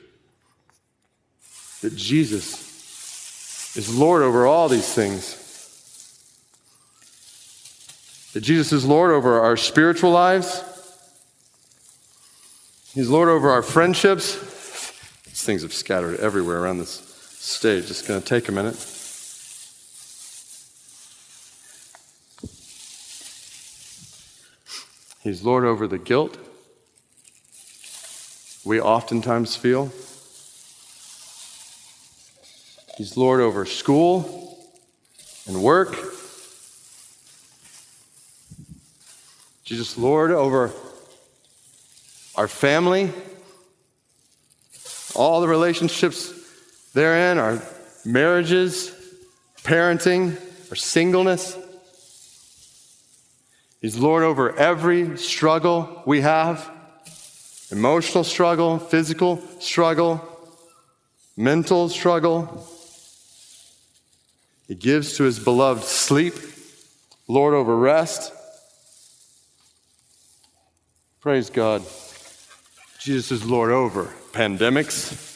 [1.82, 5.37] that Jesus is Lord over all these things.
[8.38, 10.62] That Jesus is Lord over our spiritual lives.
[12.94, 14.36] He's Lord over our friendships.
[15.24, 17.00] These things have scattered everywhere around this
[17.36, 17.90] stage.
[17.90, 18.76] It's going to take a minute.
[25.24, 26.38] He's Lord over the guilt
[28.64, 29.90] we oftentimes feel.
[32.96, 34.70] He's Lord over school
[35.48, 36.07] and work.
[39.68, 40.72] Jesus, Lord over
[42.34, 43.12] our family,
[45.14, 46.32] all the relationships
[46.94, 47.60] therein, our
[48.02, 48.90] marriages,
[49.64, 50.40] parenting,
[50.70, 51.54] our singleness.
[53.82, 56.66] He's Lord over every struggle we have
[57.70, 60.26] emotional struggle, physical struggle,
[61.36, 62.66] mental struggle.
[64.66, 66.32] He gives to his beloved sleep,
[67.28, 68.32] Lord over rest.
[71.20, 71.82] Praise God.
[73.00, 75.26] Jesus is Lord over pandemics.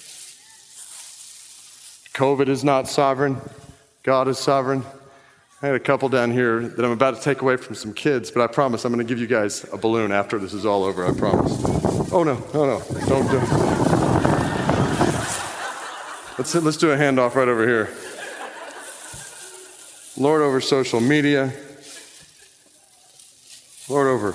[2.14, 3.40] COVID is not sovereign,
[4.04, 4.84] God is sovereign.
[5.60, 8.30] I had a couple down here that I'm about to take away from some kids,
[8.30, 10.84] but I promise I'm going to give you guys a balloon after this is all
[10.84, 11.04] over.
[11.04, 11.52] I promise.
[12.12, 12.82] Oh, no, no, no.
[13.06, 13.48] Don't do it.
[16.38, 17.90] Let's, let's do a handoff right over here.
[20.16, 21.52] Lord over social media.
[23.88, 24.34] Lord over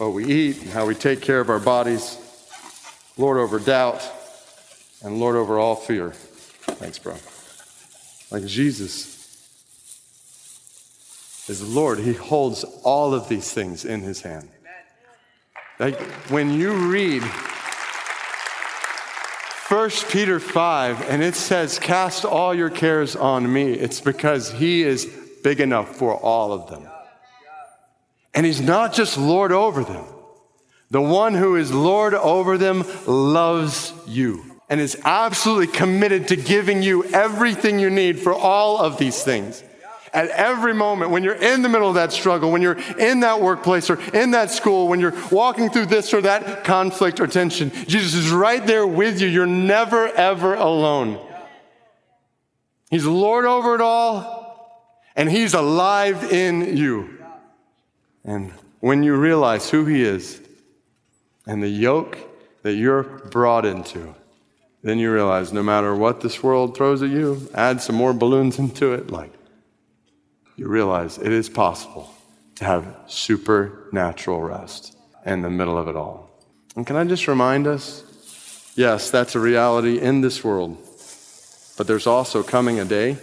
[0.00, 2.16] what we eat and how we take care of our bodies.
[3.18, 4.02] Lord over doubt.
[5.02, 6.12] And Lord over all fear.
[6.12, 7.16] Thanks, bro.
[8.30, 9.18] Like Jesus
[11.48, 11.98] is the Lord.
[11.98, 14.48] He holds all of these things in his hand.
[15.78, 17.22] Like when you read
[19.68, 24.82] 1 Peter 5 and it says, Cast all your cares on me, it's because he
[24.82, 25.04] is
[25.42, 26.86] big enough for all of them.
[28.34, 30.04] And he's not just Lord over them.
[30.90, 36.82] The one who is Lord over them loves you and is absolutely committed to giving
[36.82, 39.64] you everything you need for all of these things.
[40.12, 43.40] At every moment, when you're in the middle of that struggle, when you're in that
[43.40, 47.70] workplace or in that school, when you're walking through this or that conflict or tension,
[47.86, 49.28] Jesus is right there with you.
[49.28, 51.24] You're never, ever alone.
[52.90, 57.19] He's Lord over it all, and He's alive in you.
[58.24, 60.40] And when you realize who He is
[61.46, 62.18] and the yoke
[62.62, 64.14] that you're brought into,
[64.82, 68.58] then you realize no matter what this world throws at you, add some more balloons
[68.58, 69.32] into it, like
[70.56, 72.14] you realize it is possible
[72.56, 76.30] to have supernatural rest in the middle of it all.
[76.76, 78.04] And can I just remind us?
[78.76, 80.78] Yes, that's a reality in this world.
[81.76, 83.16] But there's also coming a day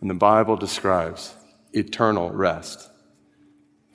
[0.00, 1.34] when the Bible describes
[1.72, 2.88] eternal rest.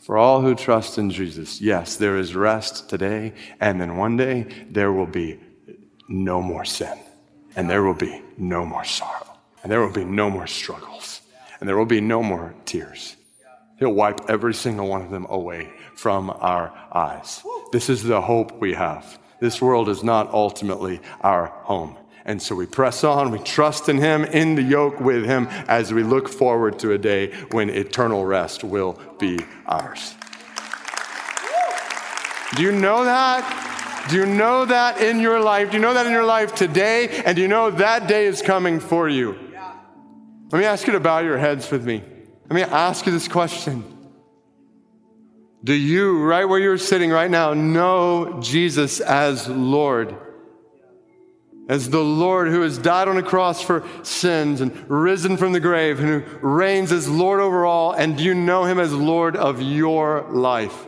[0.04, 4.48] For all who trust in Jesus, yes, there is rest today, and then one day
[4.70, 5.40] there will be
[6.08, 6.98] no more sin,
[7.56, 11.22] and there will be no more sorrow, and there will be no more struggles
[11.64, 13.16] and there will be no more tears.
[13.80, 17.42] He'll wipe every single one of them away from our eyes.
[17.72, 19.18] This is the hope we have.
[19.40, 21.96] This world is not ultimately our home.
[22.26, 25.94] And so we press on, we trust in Him, in the yoke with Him, as
[25.94, 30.16] we look forward to a day when eternal rest will be ours.
[32.56, 34.08] Do you know that?
[34.10, 35.72] Do you know that in your life?
[35.72, 37.10] Do you know that in your life today?
[37.26, 39.38] And do you know that day is coming for you?
[40.52, 42.04] Let me ask you to bow your heads with me.
[42.50, 43.84] Let me ask you this question.
[45.64, 50.16] Do you, right where you're sitting right now, know Jesus as Lord?
[51.70, 55.62] As the Lord who has died on a cross for sins and risen from the
[55.62, 59.38] grave and who reigns as Lord over all, and do you know him as Lord
[59.38, 60.88] of your life?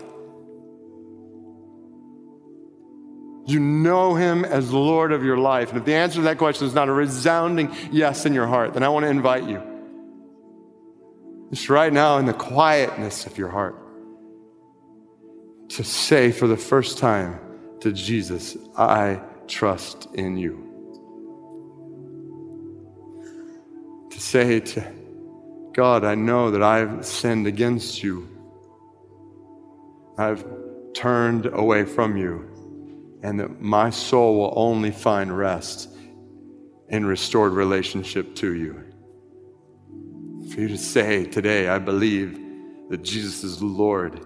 [3.47, 5.69] You know him as Lord of your life.
[5.69, 8.73] And if the answer to that question is not a resounding yes in your heart,
[8.73, 9.61] then I want to invite you,
[11.51, 13.77] just right now in the quietness of your heart,
[15.69, 17.39] to say for the first time
[17.81, 20.64] to Jesus, I trust in you.
[24.15, 24.81] To say to
[25.73, 28.29] God, I know that I've sinned against you.
[30.17, 30.45] I've
[30.93, 35.89] turned away from you, and that my soul will only find rest
[36.87, 38.81] in restored relationship to you.
[40.49, 42.39] For you to say today, I believe
[42.89, 44.25] that Jesus is Lord,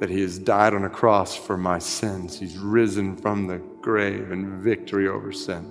[0.00, 4.32] that He has died on a cross for my sins, He's risen from the grave
[4.32, 5.64] in victory over sin,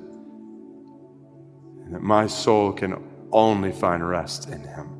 [1.86, 4.96] and that my soul can only find rest in Him.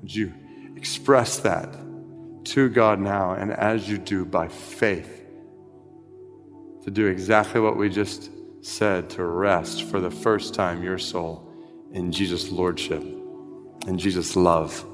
[0.00, 0.34] Would you
[0.76, 1.74] express that
[2.44, 5.24] to God now, and as you do, by faith,
[6.84, 8.30] to do exactly what we just
[8.60, 11.50] said to rest for the first time your soul
[11.92, 14.84] in Jesus' Lordship, in Jesus' love,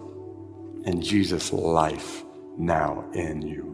[0.84, 2.22] in Jesus' life
[2.56, 3.70] now in you.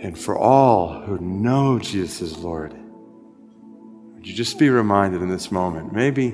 [0.00, 2.74] And for all who know Jesus is Lord,
[4.24, 6.30] would you just be reminded in this moment, maybe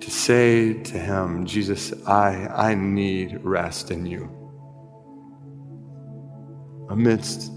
[0.00, 4.28] to say to him, Jesus, I, I need rest in you.
[6.90, 7.52] Amidst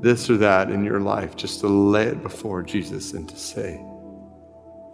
[0.00, 3.84] this or that in your life, just to lay it before Jesus and to say,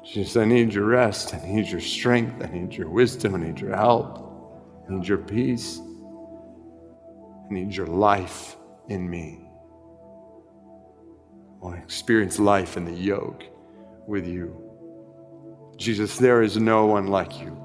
[0.04, 1.32] Jesus, I need your rest.
[1.32, 2.42] I need your strength.
[2.42, 3.36] I need your wisdom.
[3.36, 4.82] I need your help.
[4.88, 5.78] I need your peace.
[5.78, 8.56] I need your life
[8.88, 9.39] in me.
[11.62, 13.44] I experience life in the yoke
[14.06, 14.56] with you.
[15.76, 17.56] Jesus, there is no one like you.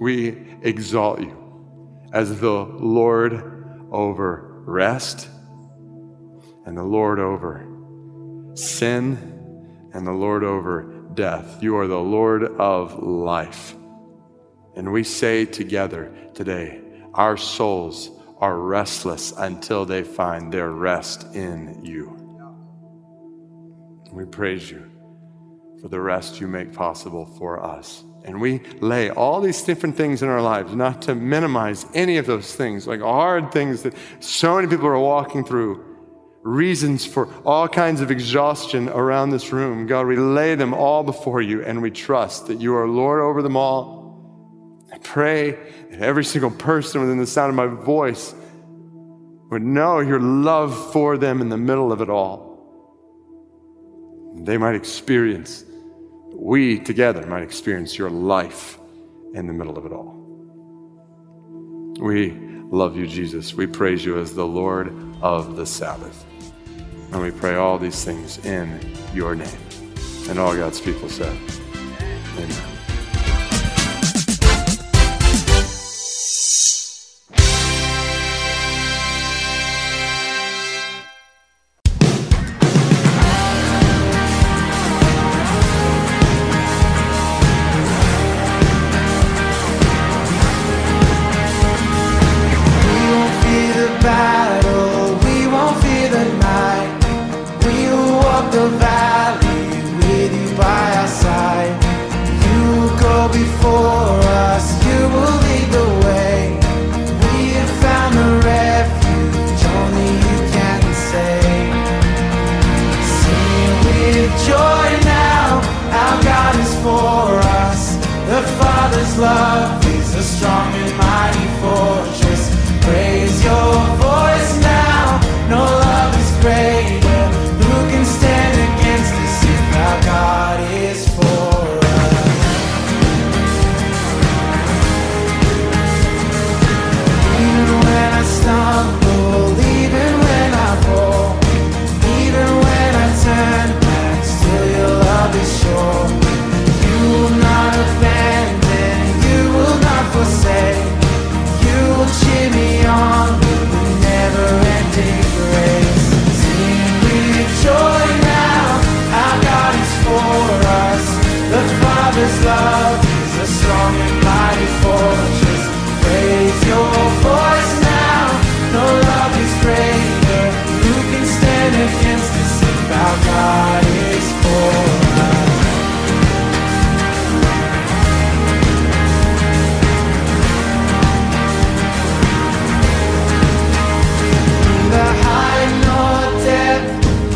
[0.00, 1.36] We exalt you
[2.12, 5.28] as the Lord over rest
[6.64, 7.66] and the Lord over
[8.54, 10.82] sin and the Lord over
[11.14, 11.62] death.
[11.62, 13.74] You are the Lord of life.
[14.76, 16.80] And we say together today,
[17.14, 22.19] our souls are restless until they find their rest in you.
[24.12, 24.90] We praise you
[25.80, 28.04] for the rest you make possible for us.
[28.24, 32.26] And we lay all these different things in our lives, not to minimize any of
[32.26, 35.84] those things, like hard things that so many people are walking through,
[36.42, 39.86] reasons for all kinds of exhaustion around this room.
[39.86, 43.40] God, we lay them all before you and we trust that you are Lord over
[43.40, 44.00] them all.
[44.92, 45.52] I pray
[45.90, 48.34] that every single person within the sound of my voice
[49.50, 52.49] would know your love for them in the middle of it all.
[54.44, 55.64] They might experience,
[56.32, 58.78] we together might experience your life
[59.34, 60.16] in the middle of it all.
[62.00, 62.30] We
[62.70, 63.54] love you, Jesus.
[63.54, 66.24] We praise you as the Lord of the Sabbath.
[67.12, 68.80] And we pray all these things in
[69.12, 69.48] your name.
[70.28, 71.36] And all God's people said,
[72.38, 72.69] Amen.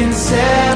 [0.04, 0.73] can say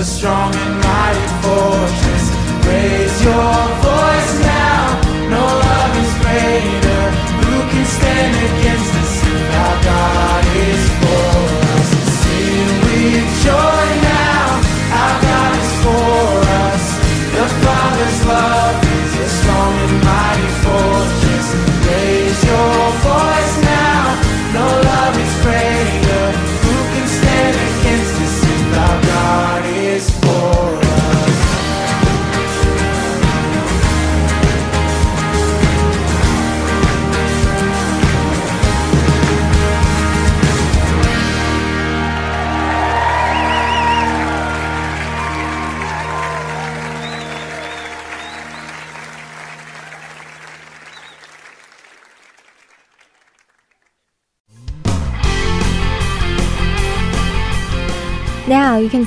[0.00, 2.24] a strong and mighty fortress.
[2.66, 4.19] Raise your voice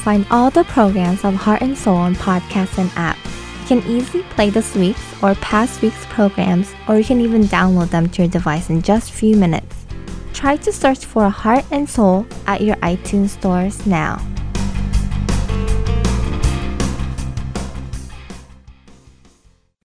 [0.03, 3.17] find all the programs of Heart and Soul on podcast and app.
[3.61, 7.89] You can easily play this week's or past week's programs, or you can even download
[7.89, 9.85] them to your device in just a few minutes.
[10.33, 14.21] Try to search for Heart and Soul at your iTunes stores now.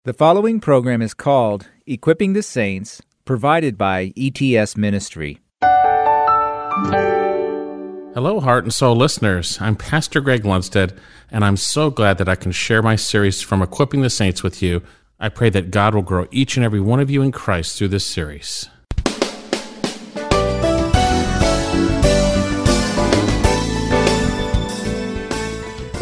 [0.02, 5.38] The following program is called Equipping the Saints, provided by ETS Ministry.
[8.18, 9.58] Hello, Heart and Soul listeners.
[9.60, 10.98] I'm Pastor Greg Lundstead,
[11.30, 14.60] and I'm so glad that I can share my series from Equipping the Saints with
[14.60, 14.82] you.
[15.20, 17.90] I pray that God will grow each and every one of you in Christ through
[17.90, 18.68] this series.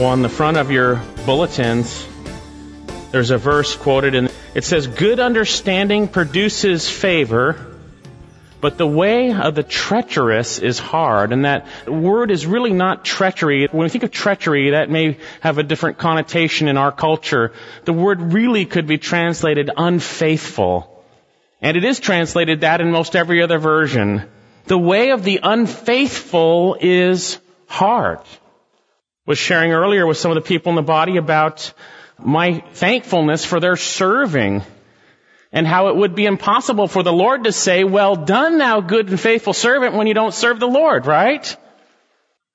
[0.00, 2.08] On the front of your bulletins,
[3.12, 7.76] there's a verse quoted, and it says, Good understanding produces favor,
[8.61, 11.32] but the way of the treacherous is hard.
[11.32, 13.68] And that word is really not treachery.
[13.70, 17.52] When we think of treachery, that may have a different connotation in our culture.
[17.84, 21.04] The word really could be translated unfaithful.
[21.61, 24.22] And it is translated that in most every other version.
[24.64, 28.18] The way of the unfaithful is hard.
[28.18, 28.24] I
[29.26, 31.72] Was sharing earlier with some of the people in the body about
[32.18, 34.62] my thankfulness for their serving
[35.53, 39.09] and how it would be impossible for the Lord to say, well done thou good
[39.09, 41.57] and faithful servant when you don't serve the Lord, right?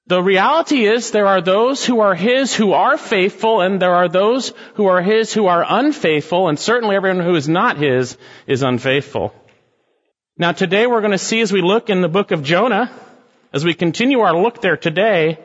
[0.07, 4.09] The reality is there are those who are His who are faithful and there are
[4.09, 8.63] those who are His who are unfaithful and certainly everyone who is not His is
[8.63, 9.33] unfaithful.
[10.37, 12.91] Now today we're going to see as we look in the book of Jonah,
[13.53, 15.37] as we continue our look there today,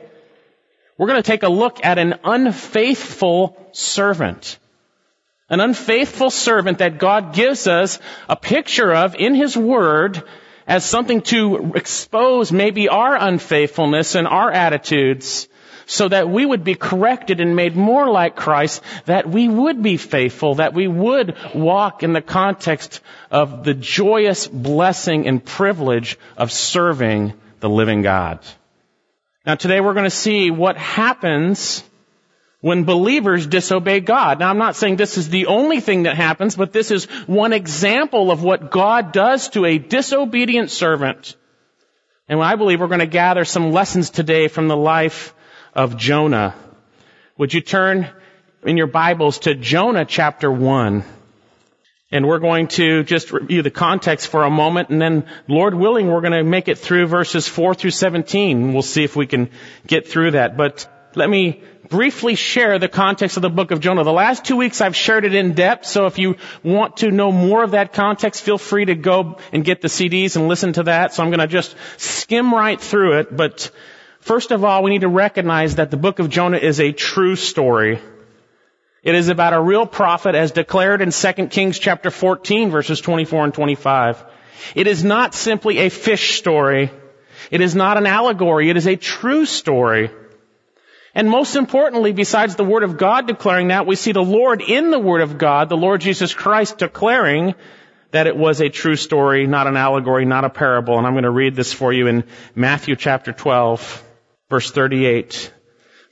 [0.98, 4.58] we're going to take a look at an unfaithful servant.
[5.48, 10.22] An unfaithful servant that God gives us a picture of in His Word
[10.66, 15.48] as something to expose maybe our unfaithfulness and our attitudes
[15.86, 19.96] so that we would be corrected and made more like Christ, that we would be
[19.96, 26.50] faithful, that we would walk in the context of the joyous blessing and privilege of
[26.50, 28.40] serving the living God.
[29.46, 31.84] Now today we're going to see what happens
[32.66, 34.40] when believers disobey God.
[34.40, 37.52] Now I'm not saying this is the only thing that happens, but this is one
[37.52, 41.36] example of what God does to a disobedient servant.
[42.28, 45.32] And I believe we're going to gather some lessons today from the life
[45.74, 46.56] of Jonah.
[47.38, 48.10] Would you turn
[48.64, 51.04] in your Bibles to Jonah chapter 1?
[52.10, 56.08] And we're going to just review the context for a moment, and then, Lord willing,
[56.08, 58.72] we're going to make it through verses 4 through 17.
[58.72, 59.50] We'll see if we can
[59.86, 60.56] get through that.
[60.56, 64.04] But let me briefly share the context of the book of Jonah.
[64.04, 67.32] The last two weeks I've shared it in depth, so if you want to know
[67.32, 70.82] more of that context, feel free to go and get the CDs and listen to
[70.84, 71.14] that.
[71.14, 73.34] So I'm going to just skim right through it.
[73.34, 73.70] But
[74.20, 77.34] first of all, we need to recognize that the book of Jonah is a true
[77.34, 77.98] story.
[79.02, 83.44] It is about a real prophet as declared in 2 Kings chapter 14 verses 24
[83.44, 84.22] and 25.
[84.74, 86.90] It is not simply a fish story.
[87.50, 88.68] It is not an allegory.
[88.68, 90.10] It is a true story.
[91.16, 94.90] And most importantly, besides the Word of God declaring that, we see the Lord in
[94.90, 97.54] the Word of God, the Lord Jesus Christ declaring
[98.10, 100.98] that it was a true story, not an allegory, not a parable.
[100.98, 104.04] And I'm going to read this for you in Matthew chapter 12,
[104.50, 105.54] verse 38.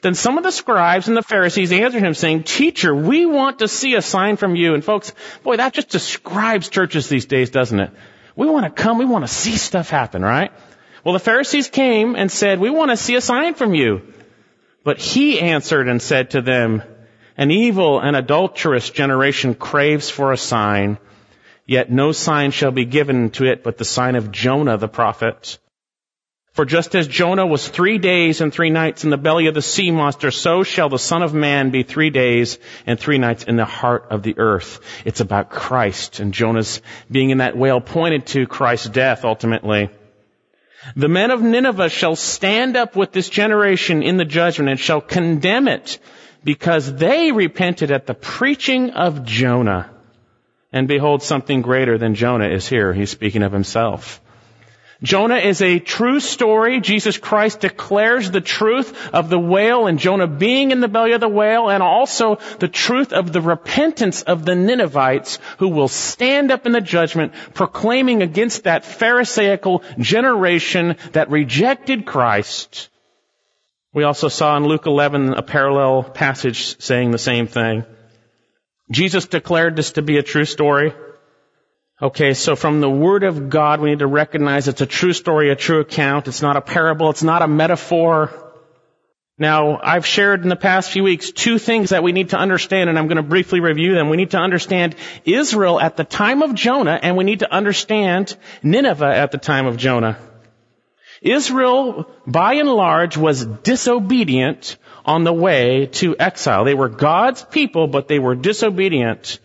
[0.00, 3.68] Then some of the scribes and the Pharisees answered him saying, Teacher, we want to
[3.68, 4.72] see a sign from you.
[4.72, 7.90] And folks, boy, that just describes churches these days, doesn't it?
[8.36, 10.50] We want to come, we want to see stuff happen, right?
[11.04, 14.14] Well, the Pharisees came and said, we want to see a sign from you.
[14.84, 16.82] But he answered and said to them,
[17.36, 20.98] an evil and adulterous generation craves for a sign,
[21.66, 25.58] yet no sign shall be given to it but the sign of Jonah the prophet.
[26.52, 29.62] For just as Jonah was three days and three nights in the belly of the
[29.62, 33.56] sea monster, so shall the Son of Man be three days and three nights in
[33.56, 34.78] the heart of the earth.
[35.04, 36.80] It's about Christ, and Jonah's
[37.10, 39.90] being in that whale pointed to Christ's death ultimately.
[40.96, 45.00] The men of Nineveh shall stand up with this generation in the judgment and shall
[45.00, 45.98] condemn it
[46.44, 49.90] because they repented at the preaching of Jonah.
[50.72, 52.92] And behold, something greater than Jonah is here.
[52.92, 54.20] He's speaking of himself.
[55.04, 56.80] Jonah is a true story.
[56.80, 61.20] Jesus Christ declares the truth of the whale and Jonah being in the belly of
[61.20, 66.50] the whale and also the truth of the repentance of the Ninevites who will stand
[66.50, 72.88] up in the judgment proclaiming against that Pharisaical generation that rejected Christ.
[73.92, 77.84] We also saw in Luke 11 a parallel passage saying the same thing.
[78.90, 80.94] Jesus declared this to be a true story.
[82.02, 85.50] Okay, so from the Word of God, we need to recognize it's a true story,
[85.50, 86.26] a true account.
[86.26, 87.10] It's not a parable.
[87.10, 88.32] It's not a metaphor.
[89.38, 92.90] Now, I've shared in the past few weeks two things that we need to understand,
[92.90, 94.08] and I'm going to briefly review them.
[94.08, 98.36] We need to understand Israel at the time of Jonah, and we need to understand
[98.64, 100.18] Nineveh at the time of Jonah.
[101.22, 106.64] Israel, by and large, was disobedient on the way to exile.
[106.64, 109.38] They were God's people, but they were disobedient.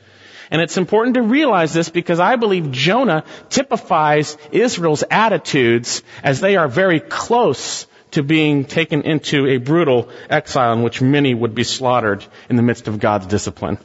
[0.52, 6.56] And it's important to realize this because I believe Jonah typifies Israel's attitudes as they
[6.58, 11.64] are very close to being taken into a brutal exile in which many would be
[11.64, 13.78] slaughtered in the midst of God's discipline.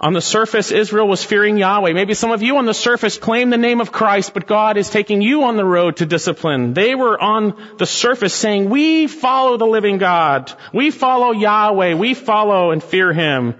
[0.00, 1.92] On the surface, Israel was fearing Yahweh.
[1.92, 4.90] Maybe some of you on the surface claim the name of Christ, but God is
[4.90, 6.74] taking you on the road to discipline.
[6.74, 10.52] They were on the surface saying, we follow the living God.
[10.72, 11.94] We follow Yahweh.
[11.94, 13.54] We follow and fear Him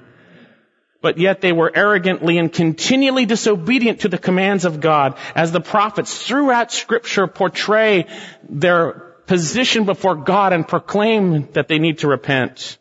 [1.03, 5.61] but yet they were arrogantly and continually disobedient to the commands of God as the
[5.61, 8.07] prophets throughout scripture portray
[8.49, 8.93] their
[9.27, 12.79] position before God and proclaim that they need to repent.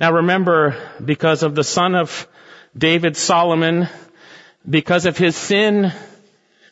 [0.00, 2.28] Now remember, because of the son of
[2.76, 3.88] David, Solomon,
[4.68, 5.92] because of his sin,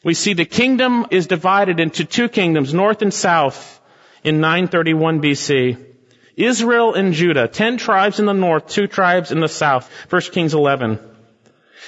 [0.05, 3.81] we see the kingdom is divided into two kingdoms, north and south,
[4.23, 5.96] in 931 BC.
[6.37, 9.91] Israel and Judah, ten tribes in the north, two tribes in the south.
[10.11, 10.99] 1 Kings 11.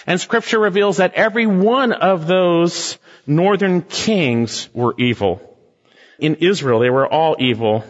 [0.07, 5.43] And scripture reveals that every one of those northern kings were evil.
[6.19, 7.85] In Israel, they were all evil.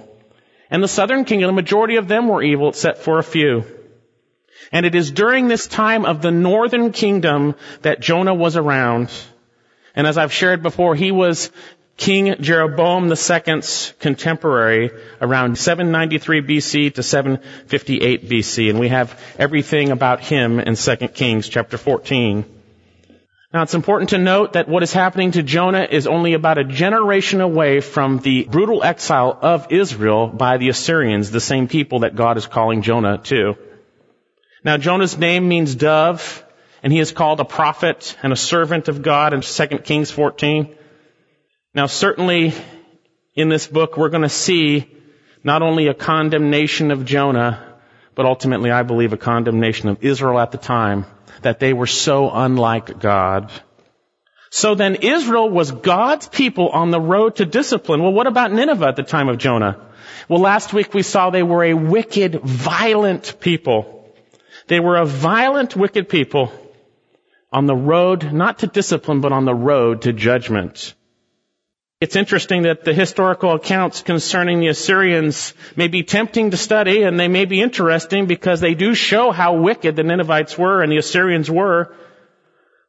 [0.71, 3.65] And the southern kingdom, the majority of them were evil, except for a few.
[4.73, 9.11] And it is during this time of the northern kingdom that Jonah was around.
[9.95, 11.51] And as I've shared before, he was
[11.99, 20.21] King Jeroboam II's contemporary around 793 BC to 758 BC, and we have everything about
[20.21, 22.45] him in 2 Kings chapter 14.
[23.53, 26.65] Now it's important to note that what is happening to Jonah is only about a
[26.65, 32.15] generation away from the brutal exile of Israel by the Assyrians, the same people that
[32.15, 33.57] God is calling Jonah to.
[34.63, 36.45] Now Jonah's name means dove,
[36.81, 40.77] and he is called a prophet and a servant of God in 2 Kings 14.
[41.79, 42.53] Now certainly
[43.37, 44.91] in this book we're going to see
[45.45, 47.77] not only a condemnation of Jonah,
[48.17, 51.07] but ultimately I believe a condemnation of Israel at the time,
[51.43, 53.53] that they were so unlike God.
[54.51, 58.03] So then Israel was God's people on the road to discipline.
[58.03, 59.79] Well, what about Nineveh at the time of Jonah?
[60.29, 64.13] Well, last week we saw they were a wicked, violent people.
[64.67, 66.51] They were a violent, wicked people
[67.53, 70.95] on the road, not to discipline, but on the road to judgment.
[72.01, 77.19] It's interesting that the historical accounts concerning the Assyrians may be tempting to study and
[77.19, 80.99] they may be interesting because they do show how wicked the Ninevites were and the
[80.99, 81.93] Assyrians were.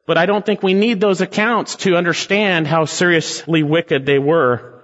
[0.06, 4.80] But I don't think we need those accounts to understand how seriously wicked they were.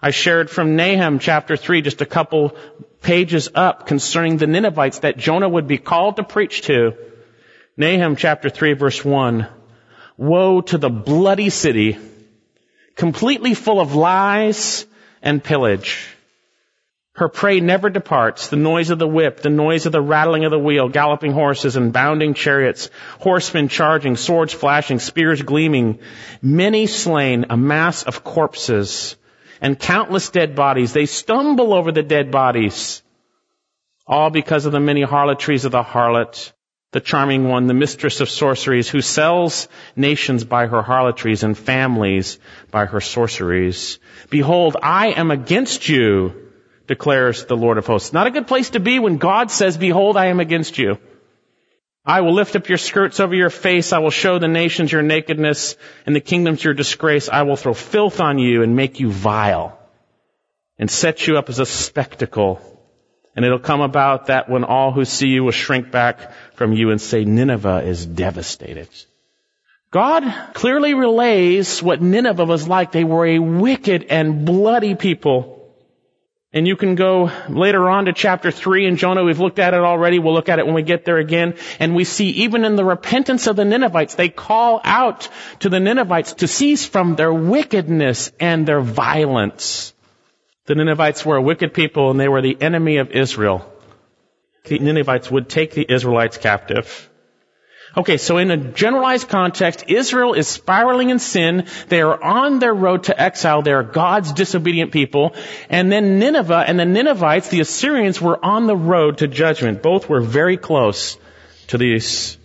[0.00, 2.56] I shared from Nahum chapter 3 just a couple
[3.02, 6.94] pages up concerning the Ninevites that Jonah would be called to preach to.
[7.76, 9.46] Nahum chapter 3 verse 1.
[10.16, 11.98] Woe to the bloody city
[12.96, 14.86] completely full of lies
[15.22, 16.08] and pillage.
[17.14, 18.48] Her prey never departs.
[18.48, 21.76] The noise of the whip, the noise of the rattling of the wheel, galloping horses
[21.76, 22.88] and bounding chariots,
[23.20, 25.98] horsemen charging, swords flashing, spears gleaming,
[26.40, 29.16] many slain, a mass of corpses,
[29.60, 30.94] and countless dead bodies.
[30.94, 33.02] They stumble over the dead bodies,
[34.06, 36.52] all because of the many harlotries of the harlot
[36.92, 42.38] the charming one, the mistress of sorceries, who sells nations by her harlotries and families
[42.70, 43.98] by her sorceries.
[44.30, 46.50] Behold, I am against you,
[46.86, 48.12] declares the Lord of hosts.
[48.12, 50.98] Not a good place to be when God says, behold, I am against you.
[52.04, 53.92] I will lift up your skirts over your face.
[53.92, 57.28] I will show the nations your nakedness and the kingdoms your disgrace.
[57.28, 59.78] I will throw filth on you and make you vile
[60.78, 62.60] and set you up as a spectacle.
[63.36, 66.32] And it'll come about that when all who see you will shrink back
[66.62, 68.88] from you and say, Nineveh is devastated.
[69.90, 70.22] God
[70.54, 72.92] clearly relays what Nineveh was like.
[72.92, 75.74] They were a wicked and bloody people.
[76.52, 79.24] And you can go later on to chapter 3 in Jonah.
[79.24, 80.20] We've looked at it already.
[80.20, 81.56] We'll look at it when we get there again.
[81.80, 85.28] And we see even in the repentance of the Ninevites, they call out
[85.60, 89.94] to the Ninevites to cease from their wickedness and their violence.
[90.66, 93.68] The Ninevites were a wicked people and they were the enemy of Israel.
[94.64, 97.08] The Ninevites would take the Israelites captive.
[97.94, 101.66] Okay, so in a generalized context, Israel is spiraling in sin.
[101.88, 103.60] They are on their road to exile.
[103.60, 105.34] They are God's disobedient people.
[105.68, 109.82] And then Nineveh and the Ninevites, the Assyrians, were on the road to judgment.
[109.82, 111.18] Both were very close
[111.68, 112.38] to these.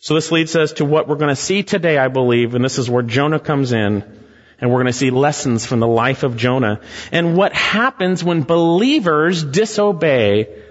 [0.00, 2.78] So this leads us to what we're going to see today, I believe, and this
[2.78, 4.20] is where Jonah comes in.
[4.58, 6.80] And we're going to see lessons from the life of Jonah
[7.10, 10.61] and what happens when believers disobey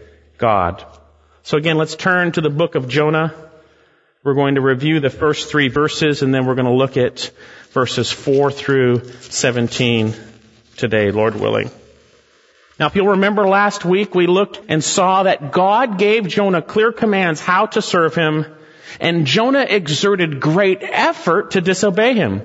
[0.42, 0.84] God.
[1.44, 3.34] So again, let's turn to the book of Jonah.
[4.24, 7.32] We're going to review the first three verses and then we're going to look at
[7.70, 10.14] verses 4 through 17
[10.78, 11.70] today, Lord willing.
[12.80, 16.92] Now, if you'll remember last week, we looked and saw that God gave Jonah clear
[16.92, 18.48] commands how to serve him,
[19.00, 22.42] and Jonah exerted great effort to disobey him.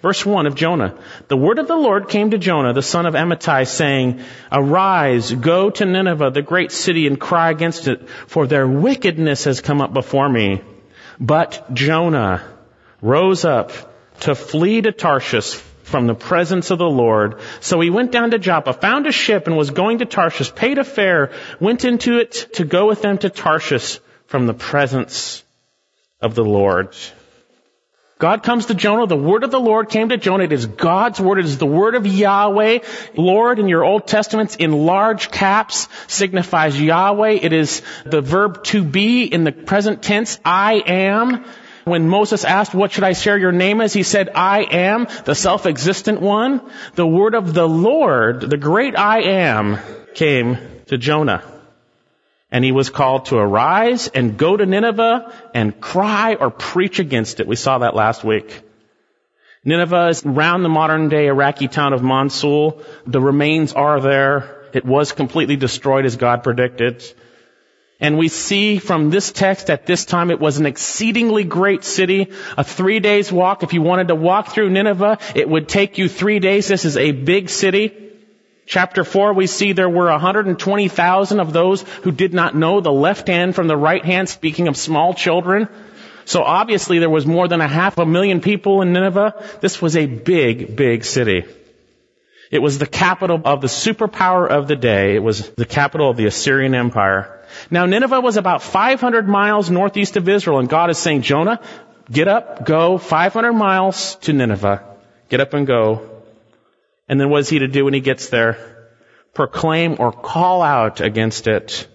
[0.00, 0.94] Verse 1 of Jonah.
[1.26, 4.20] The word of the Lord came to Jonah, the son of Amittai, saying,
[4.52, 9.60] Arise, go to Nineveh, the great city, and cry against it, for their wickedness has
[9.60, 10.60] come up before me.
[11.18, 12.44] But Jonah
[13.02, 13.72] rose up
[14.20, 17.40] to flee to Tarshish from the presence of the Lord.
[17.60, 20.78] So he went down to Joppa, found a ship and was going to Tarshish, paid
[20.78, 25.42] a fare, went into it to go with them to Tarshish from the presence
[26.20, 26.94] of the Lord.
[28.18, 29.06] God comes to Jonah.
[29.06, 30.42] The word of the Lord came to Jonah.
[30.44, 31.38] It is God's word.
[31.38, 32.80] It is the word of Yahweh.
[33.16, 37.38] Lord in your Old Testaments in large caps signifies Yahweh.
[37.40, 40.40] It is the verb to be in the present tense.
[40.44, 41.44] I am.
[41.84, 43.94] When Moses asked, what should I share your name as?
[43.94, 46.60] He said, I am the self-existent one.
[46.96, 49.78] The word of the Lord, the great I am,
[50.12, 51.42] came to Jonah.
[52.50, 57.40] And he was called to arise and go to Nineveh and cry or preach against
[57.40, 57.46] it.
[57.46, 58.62] We saw that last week.
[59.64, 62.82] Nineveh is around the modern day Iraqi town of Mosul.
[63.06, 64.70] The remains are there.
[64.72, 67.04] It was completely destroyed as God predicted.
[68.00, 72.32] And we see from this text at this time it was an exceedingly great city,
[72.56, 73.64] a three days walk.
[73.64, 76.68] If you wanted to walk through Nineveh, it would take you three days.
[76.68, 78.07] This is a big city.
[78.68, 83.26] Chapter 4, we see there were 120,000 of those who did not know the left
[83.26, 85.68] hand from the right hand, speaking of small children.
[86.26, 89.42] So obviously there was more than a half a million people in Nineveh.
[89.62, 91.46] This was a big, big city.
[92.50, 95.14] It was the capital of the superpower of the day.
[95.14, 97.42] It was the capital of the Assyrian Empire.
[97.70, 101.62] Now Nineveh was about 500 miles northeast of Israel and God is saying, Jonah,
[102.10, 104.84] get up, go 500 miles to Nineveh.
[105.30, 106.17] Get up and go.
[107.08, 108.88] And then what is he to do when he gets there?
[109.34, 111.88] Proclaim or call out against it.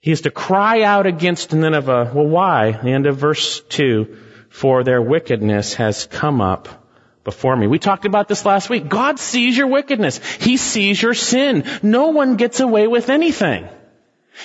[0.00, 2.12] He is to cry out against Nineveh.
[2.14, 2.72] Well, why?
[2.72, 4.16] The end of verse 2.
[4.48, 6.68] For their wickedness has come up
[7.22, 7.66] before me.
[7.66, 8.88] We talked about this last week.
[8.88, 10.18] God sees your wickedness.
[10.40, 11.64] He sees your sin.
[11.82, 13.68] No one gets away with anything.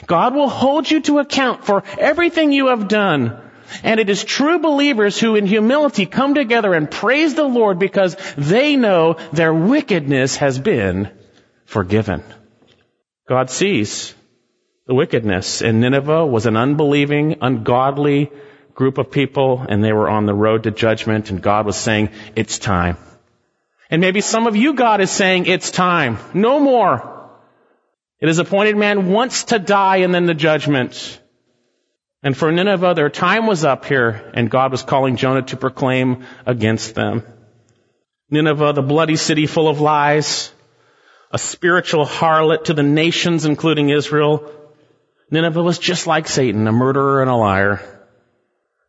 [0.06, 3.42] God will hold you to account for everything you have done.
[3.84, 8.16] And it is true believers who in humility come together and praise the Lord because
[8.38, 11.10] they know their wickedness has been
[11.66, 12.24] forgiven.
[13.28, 14.14] God sees
[14.86, 18.32] the wickedness and Nineveh was an unbelieving, ungodly
[18.74, 22.10] group of people and they were on the road to judgment and God was saying,
[22.36, 22.98] it's time.
[23.90, 26.18] And maybe some of you God is saying, it's time.
[26.34, 27.30] No more.
[28.20, 31.20] It is appointed man wants to die and then the judgment.
[32.26, 36.26] And for Nineveh, their time was up here, and God was calling Jonah to proclaim
[36.48, 37.22] against them.
[38.32, 40.52] Nineveh, the bloody city full of lies,
[41.32, 44.52] a spiritual harlot to the nations, including Israel.
[45.30, 47.80] Nineveh was just like Satan, a murderer and a liar,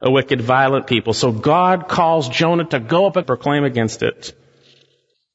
[0.00, 1.12] a wicked, violent people.
[1.12, 4.34] So God calls Jonah to go up and proclaim against it.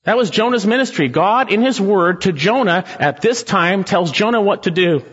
[0.05, 1.07] That was Jonah's ministry.
[1.07, 5.05] God, in His Word, to Jonah at this time, tells Jonah what to do.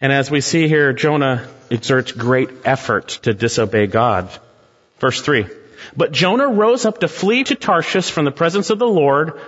[0.00, 4.28] And as we see here, Jonah exerts great effort to disobey God.
[5.00, 5.46] Verse 3.
[5.96, 9.40] But Jonah rose up to flee to Tarshish from the presence of the Lord.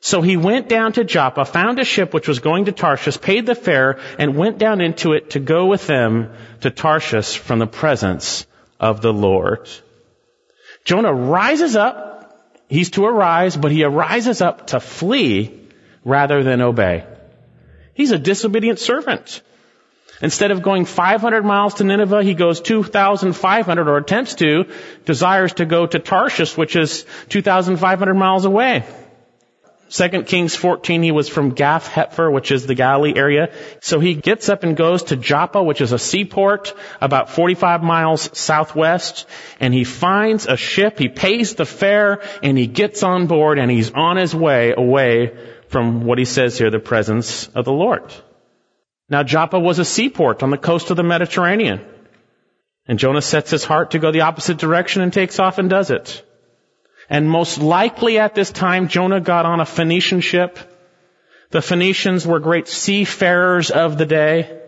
[0.00, 3.46] So he went down to Joppa, found a ship which was going to Tarshish, paid
[3.46, 7.66] the fare, and went down into it to go with them to Tarshish from the
[7.66, 8.46] presence
[8.78, 9.68] of the Lord.
[10.84, 12.04] Jonah rises up.
[12.68, 15.60] He's to arise, but he arises up to flee
[16.04, 17.04] rather than obey.
[17.94, 19.40] He's a disobedient servant.
[20.22, 24.64] Instead of going 500 miles to Nineveh, he goes 2,500 or attempts to,
[25.04, 28.84] desires to go to Tarshish, which is 2,500 miles away.
[29.88, 33.52] 2 Kings 14, he was from Gath Hepher, which is the Galilee area.
[33.80, 38.36] So he gets up and goes to Joppa, which is a seaport about 45 miles
[38.36, 39.26] southwest,
[39.60, 43.70] and he finds a ship, he pays the fare, and he gets on board, and
[43.70, 45.36] he's on his way away
[45.68, 48.12] from what he says here, the presence of the Lord.
[49.08, 51.80] Now Joppa was a seaport on the coast of the Mediterranean.
[52.88, 55.90] And Jonah sets his heart to go the opposite direction and takes off and does
[55.90, 56.24] it.
[57.08, 60.58] And most likely at this time, Jonah got on a Phoenician ship.
[61.50, 64.60] The Phoenicians were great seafarers of the day.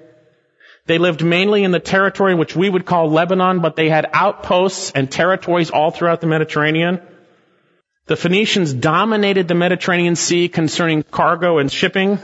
[0.87, 4.93] They lived mainly in the territory which we would call Lebanon, but they had outposts
[4.95, 7.01] and territories all throughout the Mediterranean.
[8.07, 12.19] The Phoenicians dominated the Mediterranean Sea concerning cargo and shipping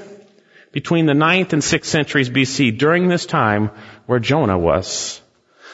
[0.75, 3.70] between the 9th and 6th centuries BC during this time
[4.07, 5.22] where Jonah was.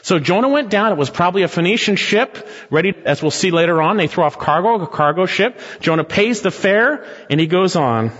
[0.02, 0.92] So Jonah went down.
[0.92, 3.96] It was probably a Phoenician ship, ready, as we'll see later on.
[3.96, 5.58] They throw off cargo, a cargo ship.
[5.80, 8.12] Jonah pays the fare, and he goes on.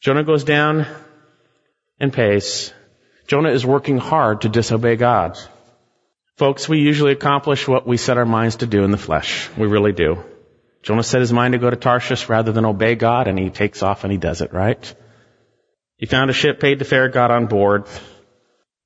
[0.00, 0.86] Jonah goes down
[1.98, 2.72] and pays.
[3.26, 5.36] Jonah is working hard to disobey God.
[6.36, 9.50] Folks, we usually accomplish what we set our minds to do in the flesh.
[9.58, 10.22] We really do.
[10.84, 13.82] Jonah set his mind to go to Tarshish rather than obey God, and he takes
[13.82, 14.94] off and he does it, right?
[16.02, 17.84] He found a ship, paid the fare, got on board.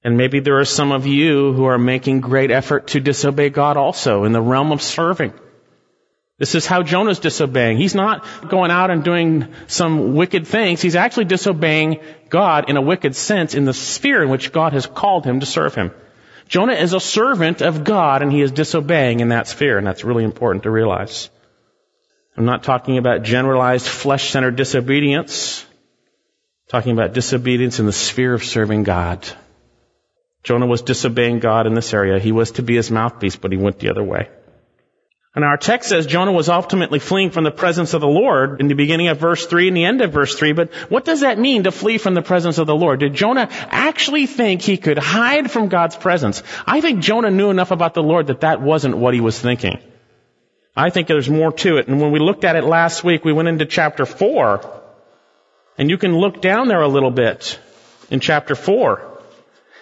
[0.05, 3.79] And maybe there are some of you who are making great effort to disobey God
[3.79, 5.33] also in the realm of serving.
[6.39, 7.79] This is how Jonah's disobeying.
[7.79, 10.83] He's not going out and doing some wicked things.
[10.83, 14.87] He's actually disobeying God in a wicked sense in the sphere in which God has
[14.87, 15.93] called him to serve him.
[16.49, 20.05] Jonah is a servant of God and he is disobeying in that sphere and that's
[20.05, 21.31] really important to realize.
[22.37, 25.64] I'm not talking about generalized flesh-centered disobedience.
[26.69, 29.27] Talking about disobedience in the sphere of serving God.
[30.43, 32.19] Jonah was disobeying God in this area.
[32.19, 34.29] He was to be his mouthpiece, but he went the other way.
[35.37, 38.69] And our text says Jonah was ultimately fleeing from the presence of the Lord in
[38.69, 40.53] the beginning of verse 3 and the end of verse 3.
[40.53, 43.01] But what does that mean to flee from the presence of the Lord?
[43.01, 46.43] Did Jonah actually think he could hide from God's presence?
[46.67, 49.79] I think Jonah knew enough about the Lord that that wasn't what he was thinking.
[50.75, 51.87] I think there's more to it.
[51.87, 54.76] And when we looked at it last week, we went into chapter 4.
[55.79, 57.59] And you can look down there a little bit
[58.11, 59.16] in chapter 4.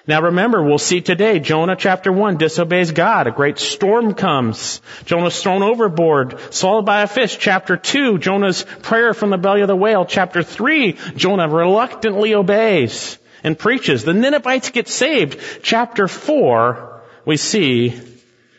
[0.06, 3.26] Now remember, we'll see today, Jonah chapter 1 disobeys God.
[3.26, 4.82] A great storm comes.
[5.06, 7.38] Jonah's thrown overboard, swallowed by a fish.
[7.38, 10.04] Chapter 2, Jonah's prayer from the belly of the whale.
[10.04, 14.04] Chapter 3, Jonah reluctantly obeys and preaches.
[14.04, 15.40] The Ninevites get saved.
[15.62, 17.98] Chapter 4, we see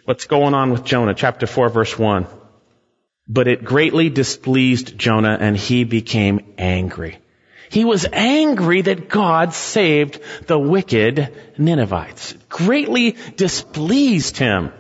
[0.05, 1.13] what's going on with Jonah.
[1.13, 2.25] Chapter 4 verse 1.
[3.27, 7.19] But it greatly displeased Jonah and he became angry.
[7.69, 12.33] He was angry that God saved the wicked Ninevites.
[12.49, 14.71] Greatly displeased him.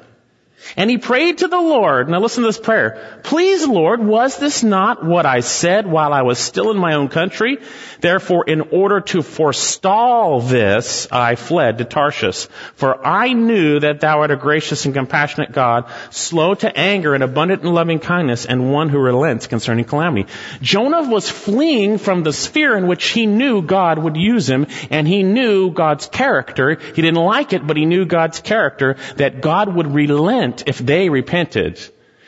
[0.77, 2.09] And he prayed to the Lord.
[2.09, 3.19] Now listen to this prayer.
[3.23, 7.07] Please, Lord, was this not what I said while I was still in my own
[7.07, 7.59] country?
[8.01, 12.47] Therefore, in order to forestall this, I fled to Tarshish.
[12.75, 17.23] For I knew that thou art a gracious and compassionate God, slow to anger and
[17.23, 20.31] abundant in loving kindness, and one who relents concerning calamity.
[20.61, 25.07] Jonah was fleeing from the sphere in which he knew God would use him, and
[25.07, 26.75] he knew God's character.
[26.75, 31.09] He didn't like it, but he knew God's character, that God would relent if they
[31.09, 31.79] repented,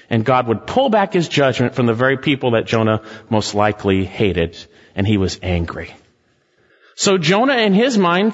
[0.10, 4.06] and God would pull back his judgment from the very people that Jonah most likely
[4.06, 4.58] hated,
[4.96, 5.94] and he was angry.
[6.96, 8.34] So Jonah in his mind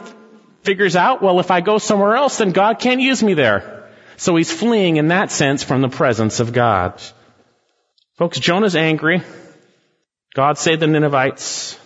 [0.61, 3.89] figures out, well, if I go somewhere else, then God can't use me there.
[4.17, 7.01] So he's fleeing in that sense from the presence of God.
[8.15, 9.23] Folks, Jonah's angry.
[10.35, 11.77] God saved the Ninevites,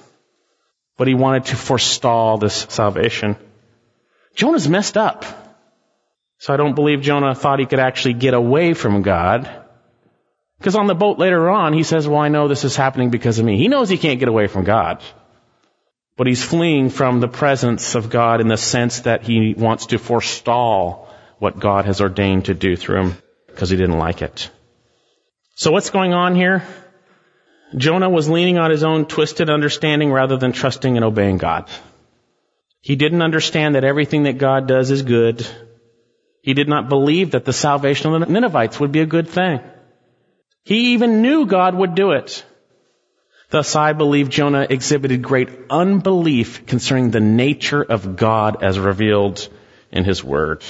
[0.97, 3.37] but he wanted to forestall this salvation.
[4.35, 5.25] Jonah's messed up.
[6.39, 9.49] So I don't believe Jonah thought he could actually get away from God.
[10.59, 13.39] Because on the boat later on, he says, well, I know this is happening because
[13.39, 13.57] of me.
[13.57, 15.03] He knows he can't get away from God.
[16.15, 19.99] But he's fleeing from the presence of God in the sense that he wants to
[19.99, 23.17] forestall what God has ordained to do through him
[23.47, 24.49] because he didn't like it.
[25.55, 26.63] So what's going on here?
[27.75, 31.69] Jonah was leaning on his own twisted understanding rather than trusting and obeying God.
[32.81, 35.45] He didn't understand that everything that God does is good
[36.47, 39.59] he did not believe that the salvation of the Ninevites would be a good thing.
[40.63, 42.45] He even knew God would do it.
[43.49, 49.49] Thus, I believe Jonah exhibited great unbelief concerning the nature of God as revealed
[49.91, 50.63] in his word.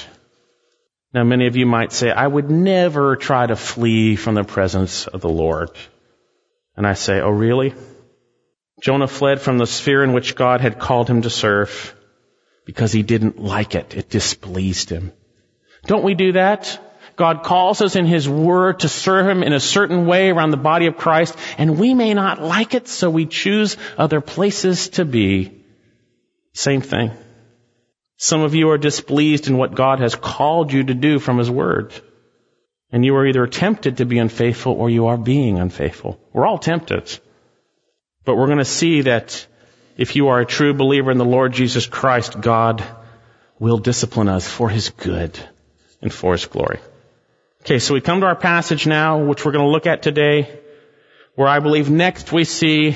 [1.13, 5.05] Now, many of you might say, I would never try to flee from the presence
[5.05, 5.69] of the Lord.
[6.75, 7.75] And I say, oh really?
[8.82, 11.95] Jonah fled from the sphere in which God had called him to serve
[12.65, 13.95] because he didn't like it.
[13.95, 15.11] It displeased him.
[15.88, 16.79] Don't we do that?
[17.15, 20.57] God calls us in His Word to serve Him in a certain way around the
[20.57, 25.05] body of Christ, and we may not like it, so we choose other places to
[25.05, 25.63] be.
[26.53, 27.11] Same thing.
[28.17, 31.49] Some of you are displeased in what God has called you to do from His
[31.49, 31.93] Word.
[32.91, 36.19] And you are either tempted to be unfaithful or you are being unfaithful.
[36.33, 37.19] We're all tempted.
[38.25, 39.45] But we're going to see that
[39.97, 42.83] if you are a true believer in the Lord Jesus Christ, God
[43.59, 45.38] will discipline us for His good
[46.01, 46.79] and for His glory.
[47.61, 50.59] Okay, so we come to our passage now, which we're going to look at today,
[51.35, 52.95] where I believe next we see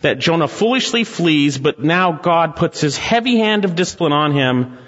[0.00, 4.78] that Jonah foolishly flees, but now God puts his heavy hand of discipline on him,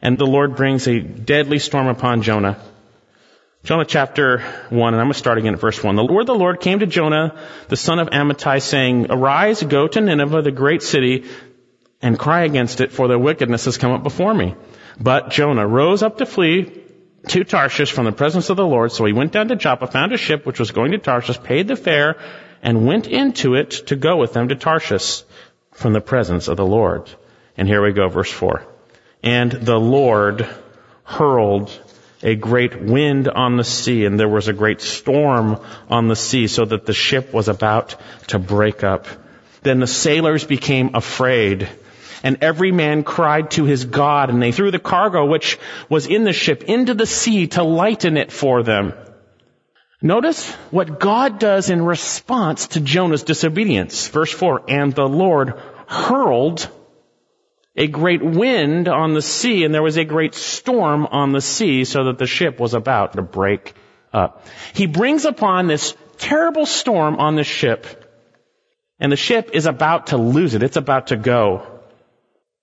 [0.00, 2.60] and the Lord brings a deadly storm upon Jonah.
[3.64, 4.38] Jonah chapter
[4.70, 5.94] 1, and I'm going to start again at verse 1.
[5.94, 9.86] The word of the Lord came to Jonah, the son of Amittai, saying, Arise, go
[9.86, 11.24] to Nineveh, the great city,
[12.00, 14.56] and cry against it, for their wickedness has come up before me.
[15.00, 16.82] But Jonah rose up to flee
[17.28, 18.92] to Tarshish from the presence of the Lord.
[18.92, 21.68] So he went down to Joppa, found a ship which was going to Tarshish, paid
[21.68, 22.16] the fare,
[22.62, 25.22] and went into it to go with them to Tarshish
[25.72, 27.10] from the presence of the Lord.
[27.56, 28.64] And here we go, verse 4.
[29.22, 30.48] And the Lord
[31.04, 31.70] hurled
[32.22, 36.46] a great wind on the sea, and there was a great storm on the sea,
[36.46, 37.96] so that the ship was about
[38.28, 39.06] to break up.
[39.62, 41.68] Then the sailors became afraid
[42.22, 45.58] and every man cried to his God, and they threw the cargo which
[45.88, 48.94] was in the ship into the sea to lighten it for them.
[50.00, 54.08] Notice what God does in response to Jonah's disobedience.
[54.08, 56.68] Verse 4, and the Lord hurled
[57.76, 61.84] a great wind on the sea, and there was a great storm on the sea,
[61.84, 63.74] so that the ship was about to break
[64.12, 64.46] up.
[64.74, 67.86] He brings upon this terrible storm on the ship,
[68.98, 70.62] and the ship is about to lose it.
[70.62, 71.80] It's about to go.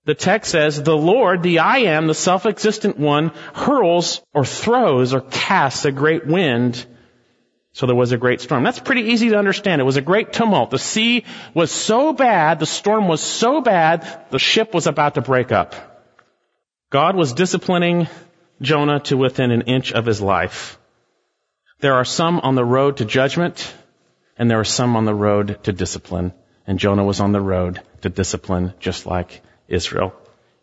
[0.09, 5.21] The text says, the Lord, the I am, the self-existent one, hurls or throws or
[5.21, 6.83] casts a great wind.
[7.73, 8.63] So there was a great storm.
[8.63, 9.79] That's pretty easy to understand.
[9.79, 10.71] It was a great tumult.
[10.71, 15.21] The sea was so bad, the storm was so bad, the ship was about to
[15.21, 15.75] break up.
[16.89, 18.07] God was disciplining
[18.63, 20.79] Jonah to within an inch of his life.
[21.81, 23.71] There are some on the road to judgment,
[24.39, 26.33] and there are some on the road to discipline.
[26.65, 30.13] And Jonah was on the road to discipline just like Israel.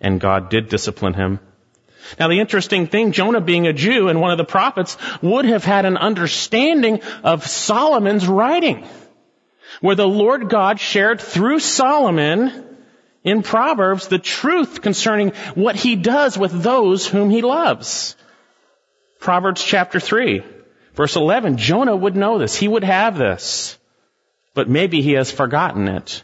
[0.01, 1.41] And God did discipline him.
[2.19, 5.65] Now the interesting thing, Jonah being a Jew and one of the prophets would have
[5.65, 8.87] had an understanding of Solomon's writing.
[9.81, 12.65] Where the Lord God shared through Solomon
[13.25, 18.17] in Proverbs the truth concerning what he does with those whom he loves.
[19.19, 20.45] Proverbs chapter 3,
[20.95, 22.55] verse 11, Jonah would know this.
[22.55, 23.77] He would have this.
[24.55, 26.23] But maybe he has forgotten it.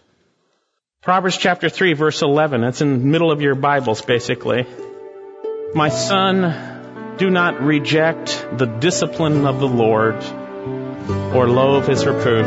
[1.03, 2.63] Proverbs chapter 3 verse 11.
[2.63, 4.69] It's in the middle of your Bibles basically.
[5.75, 10.15] My son, do not reject the discipline of the Lord
[11.35, 12.47] or loathe his reproof.